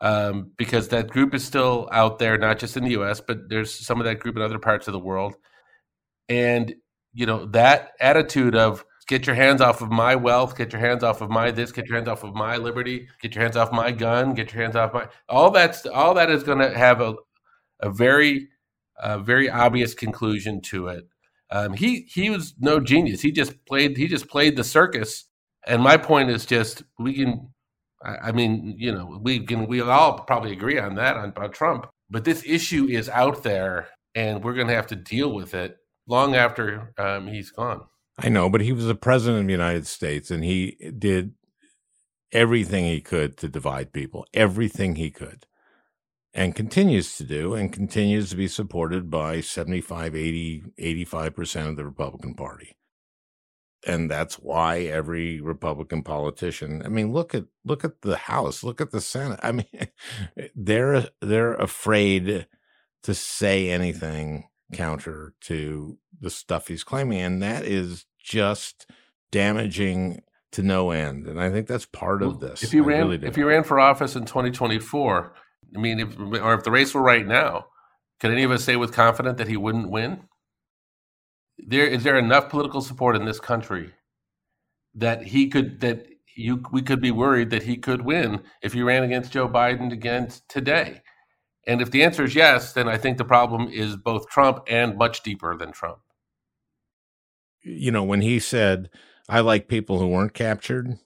[0.00, 3.74] um, because that group is still out there, not just in the U.S., but there's
[3.74, 5.34] some of that group in other parts of the world.
[6.28, 6.76] And
[7.12, 11.02] you know that attitude of get your hands off of my wealth, get your hands
[11.02, 13.72] off of my this, get your hands off of my liberty, get your hands off
[13.72, 17.00] my gun, get your hands off my all that's all that is going to have
[17.00, 17.14] a
[17.80, 18.48] a very
[19.00, 21.08] uh, very obvious conclusion to it.
[21.50, 23.20] Um, he he was no genius.
[23.20, 25.28] He just played he just played the circus
[25.68, 27.50] and my point is just we can.
[28.02, 31.88] I mean, you know, we can we all probably agree on that on, on Trump,
[32.08, 35.76] but this issue is out there, and we're going to have to deal with it
[36.06, 37.82] long after um, he's gone.
[38.18, 41.34] I know, but he was the president of the United States, and he did
[42.32, 45.46] everything he could to divide people, everything he could,
[46.34, 51.84] and continues to do, and continues to be supported by 75, 80, 85% of the
[51.84, 52.76] Republican Party
[53.86, 56.82] and that's why every Republican politician.
[56.84, 59.40] I mean, look at look at the House, look at the Senate.
[59.42, 59.66] I mean,
[60.54, 62.46] they're they're afraid
[63.04, 68.86] to say anything counter to the stuff he's claiming, and that is just
[69.30, 71.26] damaging to no end.
[71.26, 72.62] And I think that's part of this.
[72.62, 75.32] If you I ran, really if you ran for office in 2024,
[75.76, 77.66] I mean, if, or if the race were right now,
[78.20, 80.24] could any of us say with confidence that he wouldn't win?
[81.58, 83.92] There is there enough political support in this country
[84.94, 88.82] that he could that you we could be worried that he could win if he
[88.82, 91.02] ran against Joe Biden again today.
[91.66, 94.96] And if the answer is yes, then I think the problem is both Trump and
[94.96, 95.98] much deeper than Trump.
[97.64, 98.88] you know, when he said,
[99.28, 100.98] I like people who weren't captured,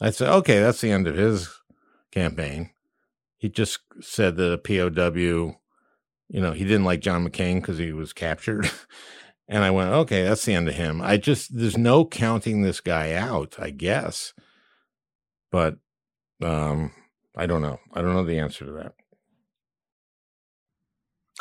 [0.00, 1.50] I said, okay, that's the end of his
[2.10, 2.70] campaign.
[3.36, 5.56] He just said that a POW,
[6.28, 8.70] you know, he didn't like John McCain because he was captured.
[9.48, 11.00] and I went, okay, that's the end of him.
[11.02, 14.32] I just, there's no counting this guy out, I guess.
[15.50, 15.76] But
[16.42, 16.92] um,
[17.36, 17.78] I don't know.
[17.92, 18.94] I don't know the answer to that.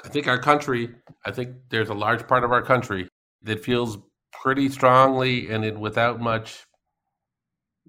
[0.03, 0.89] I think our country,
[1.25, 3.09] I think there's a large part of our country
[3.43, 3.97] that feels
[4.31, 6.65] pretty strongly and in, without much,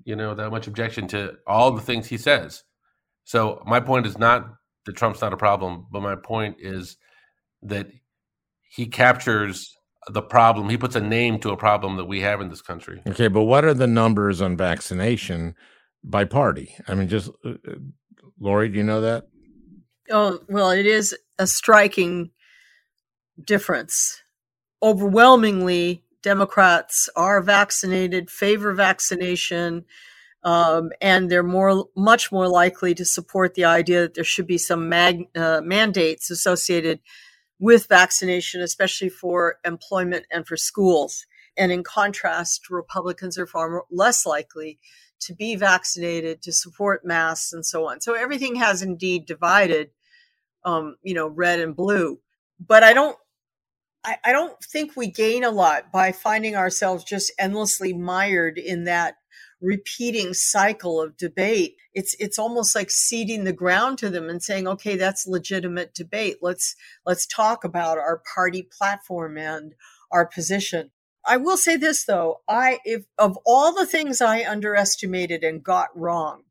[0.04, 2.62] you know, that much objection to all the things he says.
[3.24, 4.48] So my point is not
[4.86, 6.96] that Trump's not a problem, but my point is
[7.62, 7.88] that
[8.70, 9.76] he captures
[10.08, 10.70] the problem.
[10.70, 13.02] He puts a name to a problem that we have in this country.
[13.06, 15.54] Okay, but what are the numbers on vaccination
[16.02, 16.74] by party?
[16.86, 17.74] I mean, just uh, uh,
[18.40, 19.24] Laurie, do you know that?
[20.10, 22.30] Oh, well, it is a striking
[23.42, 24.22] difference.
[24.82, 29.84] Overwhelmingly, Democrats are vaccinated, favor vaccination,
[30.44, 34.58] um, and they're more, much more likely to support the idea that there should be
[34.58, 37.00] some mag, uh, mandates associated
[37.58, 41.26] with vaccination, especially for employment and for schools.
[41.56, 44.78] And in contrast, Republicans are far less likely
[45.20, 48.00] to be vaccinated, to support masks, and so on.
[48.00, 49.90] So everything has indeed divided,
[50.68, 52.18] um, you know, red and blue.
[52.64, 53.16] But I don't,
[54.04, 58.84] I, I don't think we gain a lot by finding ourselves just endlessly mired in
[58.84, 59.14] that
[59.60, 61.76] repeating cycle of debate.
[61.94, 66.36] It's it's almost like ceding the ground to them and saying, okay, that's legitimate debate.
[66.42, 69.74] Let's let's talk about our party platform and
[70.12, 70.90] our position.
[71.26, 75.88] I will say this though, I if of all the things I underestimated and got
[75.98, 76.42] wrong,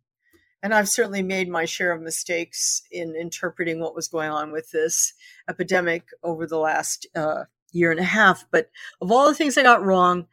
[0.63, 4.71] and I've certainly made my share of mistakes in interpreting what was going on with
[4.71, 5.13] this
[5.49, 8.45] epidemic over the last uh, year and a half.
[8.51, 8.69] But
[9.01, 10.27] of all the things I got wrong,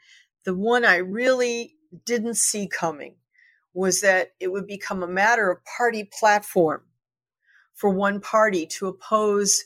[0.44, 3.16] the one I really didn't see coming
[3.74, 6.82] was that it would become a matter of party platform
[7.74, 9.64] for one party to oppose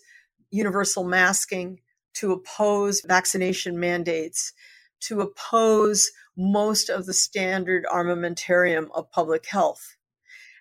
[0.51, 1.81] universal masking,
[2.15, 4.55] to oppose vaccination mandates,
[5.01, 9.98] to oppose most of the standard armamentarium of public health.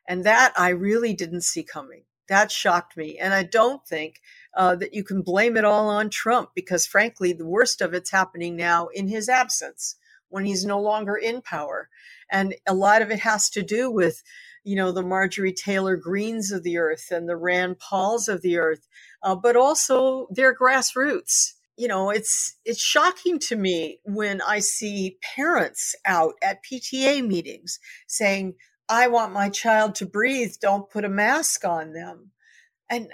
[0.07, 2.03] And that I really didn't see coming.
[2.29, 3.17] That shocked me.
[3.17, 4.21] And I don't think
[4.55, 8.11] uh, that you can blame it all on Trump because, frankly, the worst of it's
[8.11, 9.95] happening now in his absence
[10.29, 11.89] when he's no longer in power.
[12.31, 14.23] And a lot of it has to do with,
[14.63, 18.57] you know, the Marjorie Taylor Greenes of the earth and the Rand Pauls of the
[18.57, 18.87] earth,
[19.23, 21.53] uh, but also their grassroots.
[21.77, 27.79] You know, it's it's shocking to me when I see parents out at PTA meetings
[28.07, 28.55] saying,
[28.89, 30.55] "I want my child to breathe.
[30.61, 32.31] Don't put a mask on them."
[32.89, 33.09] And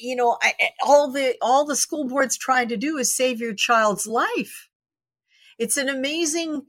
[0.00, 3.54] you know, I, all the all the school board's trying to do is save your
[3.54, 4.68] child's life.
[5.58, 6.66] It's an amazing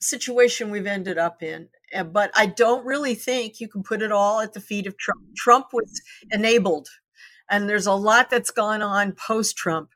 [0.00, 4.12] situation we've ended up in, uh, but I don't really think you can put it
[4.12, 5.22] all at the feet of Trump.
[5.36, 6.88] Trump was enabled,
[7.50, 9.90] and there's a lot that's gone on post Trump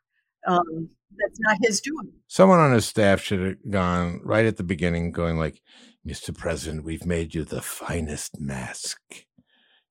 [0.47, 2.11] um, that's not his doing.
[2.27, 5.61] Someone on his staff should have gone right at the beginning, going like,
[6.07, 6.35] "Mr.
[6.35, 8.99] President, we've made you the finest mask.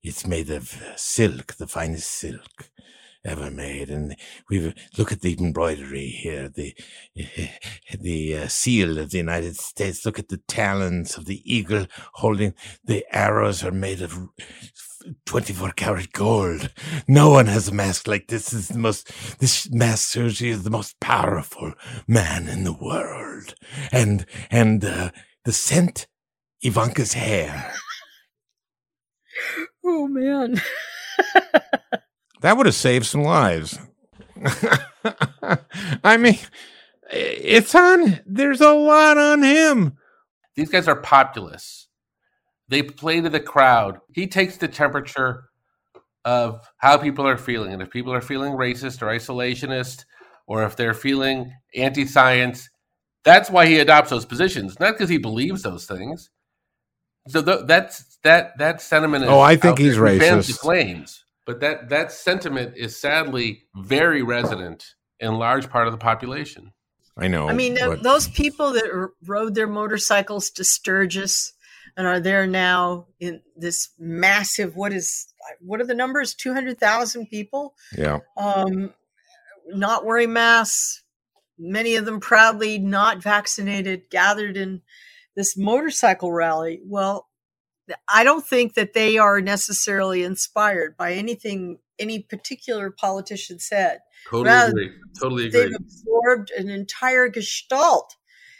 [0.02, 2.70] It's made of silk, the finest silk."
[3.24, 3.90] ever made.
[3.90, 4.16] And
[4.48, 6.74] we've look at the embroidery here, the
[8.00, 10.04] the uh, seal of the United States.
[10.06, 12.54] Look at the talons of the eagle holding
[12.84, 14.28] the arrows are made of
[15.26, 16.72] 24 karat gold.
[17.06, 18.50] No one has a mask like this.
[18.50, 21.72] this is the most, this mask surgery is the most powerful
[22.06, 23.54] man in the world.
[23.92, 25.10] And, and, uh,
[25.48, 26.06] the scent,
[26.60, 27.72] Ivanka's hair.
[29.82, 30.60] Oh man.
[32.42, 33.78] That would have saved some lives.
[36.04, 36.38] I mean,
[37.10, 39.96] it's on, there's a lot on him.
[40.54, 41.88] These guys are populists.
[42.68, 44.00] They play to the crowd.
[44.12, 45.44] He takes the temperature
[46.26, 47.72] of how people are feeling.
[47.72, 50.04] And if people are feeling racist or isolationist,
[50.46, 52.68] or if they're feeling anti science,
[53.24, 56.30] That's why he adopts those positions, not because he believes those things.
[57.28, 59.24] So th- that's that that sentiment.
[59.24, 60.58] Is oh, I think he's racist.
[60.58, 66.72] Claims, but that that sentiment is sadly very resident in large part of the population.
[67.16, 67.48] I know.
[67.48, 68.02] I mean, but...
[68.02, 71.52] those people that rode their motorcycles to Sturgis
[71.98, 75.26] and are there now in this massive what is
[75.60, 78.94] what are the numbers 200,000 people yeah um
[79.66, 81.02] not wearing masks
[81.58, 84.82] many of them proudly not vaccinated gathered in
[85.36, 86.80] this motorcycle rally.
[86.84, 87.26] Well
[88.06, 94.00] i don't think that they are necessarily inspired by anything any particular politician said.
[94.30, 94.90] Totally Rather, agree.
[95.20, 95.62] Totally agree.
[95.62, 98.16] they've absorbed an entire gestalt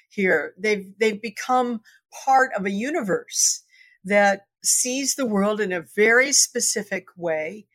[0.08, 0.54] here.
[0.58, 1.80] They've they've become
[2.24, 3.64] part of a universe
[4.04, 7.66] that sees the world in a very specific way.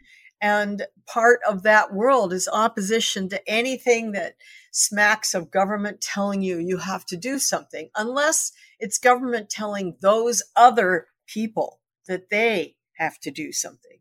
[0.41, 4.35] And part of that world is opposition to anything that
[4.73, 10.43] smacks of government telling you you have to do something, unless it's government telling those
[10.55, 13.99] other people that they have to do something.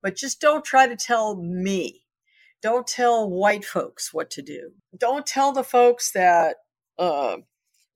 [0.00, 2.04] But just don't try to tell me.
[2.62, 4.72] Don't tell white folks what to do.
[4.96, 6.56] Don't tell the folks that
[6.98, 7.38] uh,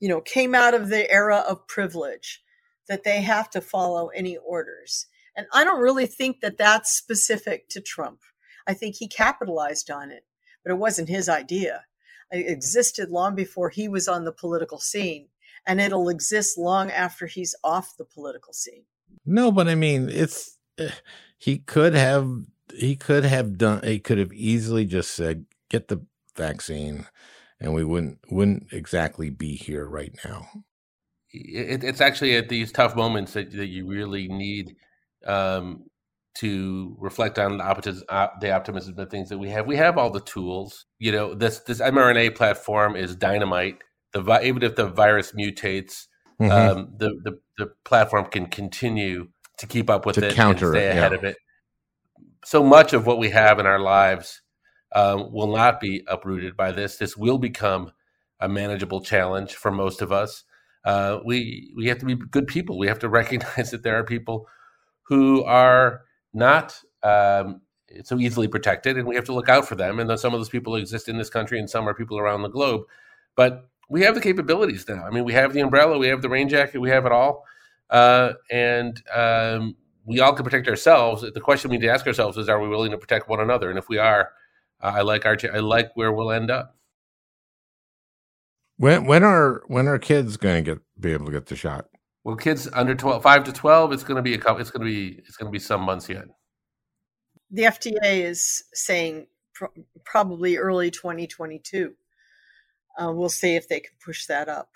[0.00, 2.42] you know, came out of the era of privilege,
[2.88, 5.06] that they have to follow any orders.
[5.36, 8.20] And I don't really think that that's specific to Trump.
[8.66, 10.24] I think he capitalized on it,
[10.64, 11.84] but it wasn't his idea.
[12.30, 15.28] It existed long before he was on the political scene,
[15.66, 18.84] and it'll exist long after he's off the political scene.
[19.24, 20.90] No, but I mean, it's eh,
[21.38, 22.28] he could have
[22.74, 26.04] he could have done he could have easily just said get the
[26.36, 27.06] vaccine
[27.60, 30.48] and we wouldn't wouldn't exactly be here right now.
[31.32, 34.76] It, it's actually at these tough moments that, that you really need
[35.26, 35.84] um,
[36.34, 38.04] to reflect on the, optimism,
[38.40, 39.66] the optimism and things that we have.
[39.66, 40.86] We have all the tools.
[40.98, 43.78] You know, this this mRNA platform is dynamite.
[44.12, 46.06] The even if the virus mutates,
[46.40, 46.50] mm-hmm.
[46.50, 49.28] um, the, the the platform can continue
[49.58, 51.18] to keep up with to it counter and stay ahead yeah.
[51.18, 51.36] of it.
[52.44, 54.42] So much of what we have in our lives
[54.94, 56.96] um, will not be uprooted by this.
[56.96, 57.92] This will become
[58.40, 60.44] a manageable challenge for most of us.
[60.84, 62.78] Uh, we we have to be good people.
[62.78, 64.46] We have to recognize that there are people
[65.08, 66.02] who are
[66.34, 67.60] not um,
[68.02, 70.00] so easily protected, and we have to look out for them.
[70.00, 72.48] And some of those people exist in this country, and some are people around the
[72.48, 72.82] globe.
[73.36, 75.04] But we have the capabilities now.
[75.04, 77.44] I mean, we have the umbrella, we have the rain jacket, we have it all,
[77.90, 81.22] uh, and um, we all can protect ourselves.
[81.22, 83.70] The question we need to ask ourselves is: Are we willing to protect one another?
[83.70, 84.30] And if we are,
[84.80, 86.76] I like our I like where we'll end up.
[88.76, 91.86] When when are when are kids going to get be able to get the shot?
[92.24, 94.60] Well, kids under 12, 5 to twelve, it's going to be a couple.
[94.60, 96.24] It's going to be it's going to be some months yet.
[97.50, 99.26] The FDA is saying
[100.04, 101.94] probably early 2022.
[102.98, 104.70] Uh, we'll see if they can push that up.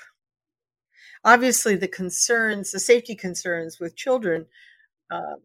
[1.25, 4.47] Obviously, the concerns, the safety concerns with children,
[5.11, 5.37] uh,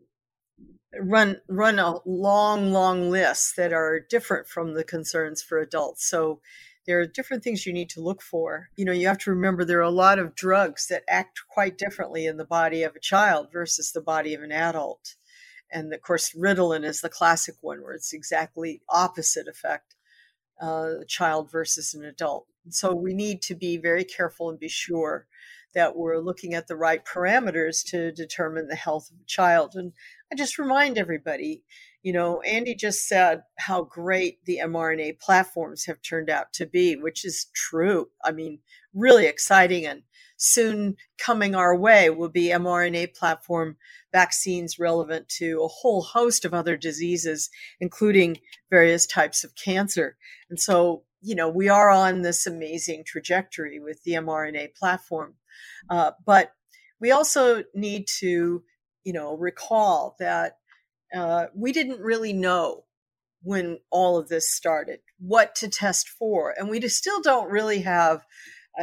[0.99, 6.07] run run a long, long list that are different from the concerns for adults.
[6.07, 6.41] So
[6.85, 8.69] there are different things you need to look for.
[8.75, 11.77] You know, you have to remember there are a lot of drugs that act quite
[11.77, 15.15] differently in the body of a child versus the body of an adult.
[15.71, 19.95] And of course, Ritalin is the classic one where it's exactly opposite effect,
[20.61, 22.47] uh, child versus an adult.
[22.69, 25.25] So we need to be very careful and be sure
[25.73, 29.73] that we're looking at the right parameters to determine the health of a child.
[29.75, 29.93] And
[30.31, 31.63] I just remind everybody,
[32.03, 36.95] you know, Andy just said how great the mRNA platforms have turned out to be,
[36.97, 38.09] which is true.
[38.23, 38.59] I mean,
[38.93, 40.03] really exciting and
[40.35, 43.77] soon coming our way will be mRNA platform
[44.11, 47.49] vaccines relevant to a whole host of other diseases,
[47.79, 48.37] including
[48.69, 50.17] various types of cancer.
[50.49, 55.35] And so, you know, we are on this amazing trajectory with the mRNA platform.
[55.89, 56.51] Uh, but
[56.99, 58.61] we also need to,
[59.05, 60.57] you know, recall that
[61.15, 62.85] uh, we didn't really know
[63.41, 68.25] when all of this started what to test for, and we still don't really have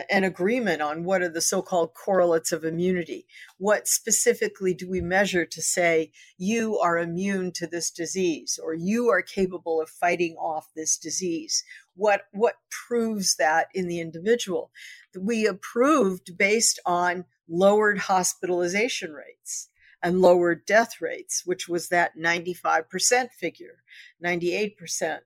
[0.09, 3.27] an agreement on what are the so-called correlates of immunity.
[3.59, 9.09] What specifically do we measure to say you are immune to this disease or you
[9.09, 11.65] are capable of fighting off this disease?
[11.95, 14.71] What what proves that in the individual?
[15.19, 19.70] We approved based on lowered hospitalization rates
[20.03, 23.83] and lower death rates, which was that 95% figure,
[24.25, 25.19] 98%,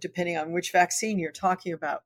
[0.00, 2.02] depending on which vaccine you're talking about.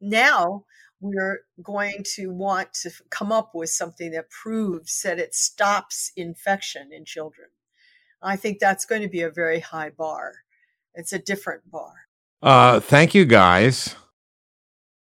[0.00, 0.64] Now
[1.00, 6.90] we're going to want to come up with something that proves that it stops infection
[6.92, 7.48] in children.
[8.22, 10.32] I think that's going to be a very high bar.
[10.94, 11.92] It's a different bar.
[12.42, 13.94] Uh, thank you guys.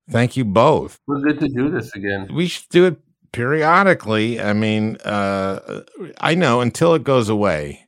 [0.08, 0.98] Thank you both.
[1.06, 2.28] We're good to do this again.
[2.32, 2.98] We should do it
[3.32, 4.40] periodically.
[4.40, 5.82] I mean, uh,
[6.20, 7.86] I know until it goes away.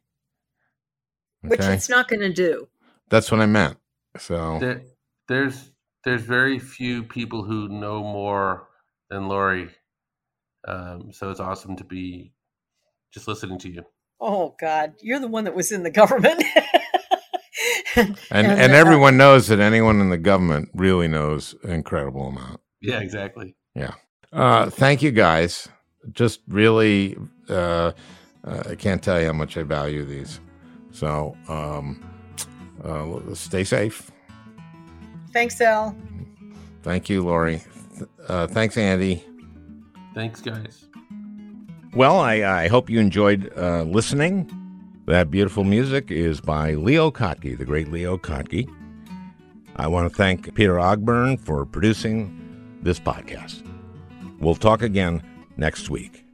[1.42, 2.68] Which it's not going to do.
[3.10, 3.76] That's what I meant.
[4.18, 4.82] So There,
[5.28, 5.70] there's
[6.04, 8.68] there's very few people who know more
[9.10, 9.70] than Laurie,
[10.66, 12.32] um, so it's awesome to be
[13.12, 13.82] just listening to you.
[14.20, 16.44] Oh God, you're the one that was in the government.
[17.96, 22.60] and and, uh, everyone knows that anyone in the government really knows an incredible amount.
[22.80, 23.56] Yeah, exactly.
[23.74, 23.94] Yeah.
[24.32, 25.68] Uh, thank you guys.
[26.12, 27.16] Just really,
[27.48, 27.92] uh,
[28.44, 30.40] uh, I can't tell you how much I value these.
[30.90, 32.02] So um,
[32.82, 34.10] uh, stay safe.
[35.32, 35.96] Thanks, Al.
[36.82, 37.62] Thank you, Laurie.
[38.28, 39.24] Uh, thanks, Andy.
[40.14, 40.86] Thanks, guys.
[41.94, 44.50] Well, I, I hope you enjoyed uh, listening.
[45.06, 48.68] That beautiful music is by Leo Kottke, the great Leo Kottke.
[49.76, 53.71] I want to thank Peter Ogburn for producing this podcast.
[54.42, 55.22] We'll talk again
[55.56, 56.24] next week.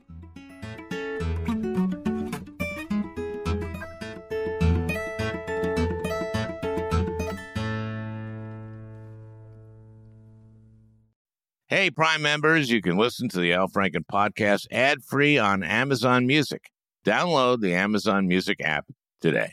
[11.68, 16.26] Hey, Prime members, you can listen to the Al Franken podcast ad free on Amazon
[16.26, 16.70] Music.
[17.05, 18.86] Download the Amazon Music app
[19.20, 19.52] today.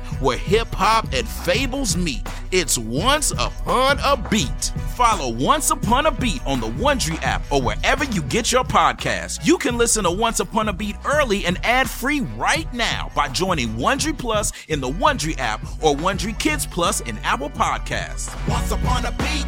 [0.19, 2.27] where hip hop and fables meet.
[2.51, 4.71] It's Once Upon a Beat.
[4.95, 9.45] Follow Once Upon a Beat on the Wondery app or wherever you get your podcasts.
[9.45, 13.27] You can listen to Once Upon a Beat early and ad free right now by
[13.29, 18.29] joining Wondery Plus in the Wondery app or Wondery Kids Plus in Apple Podcasts.
[18.47, 19.45] Once Upon a Beat.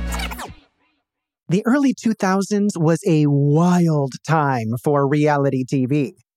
[1.50, 6.14] The early 2000s was a wild time for reality TV.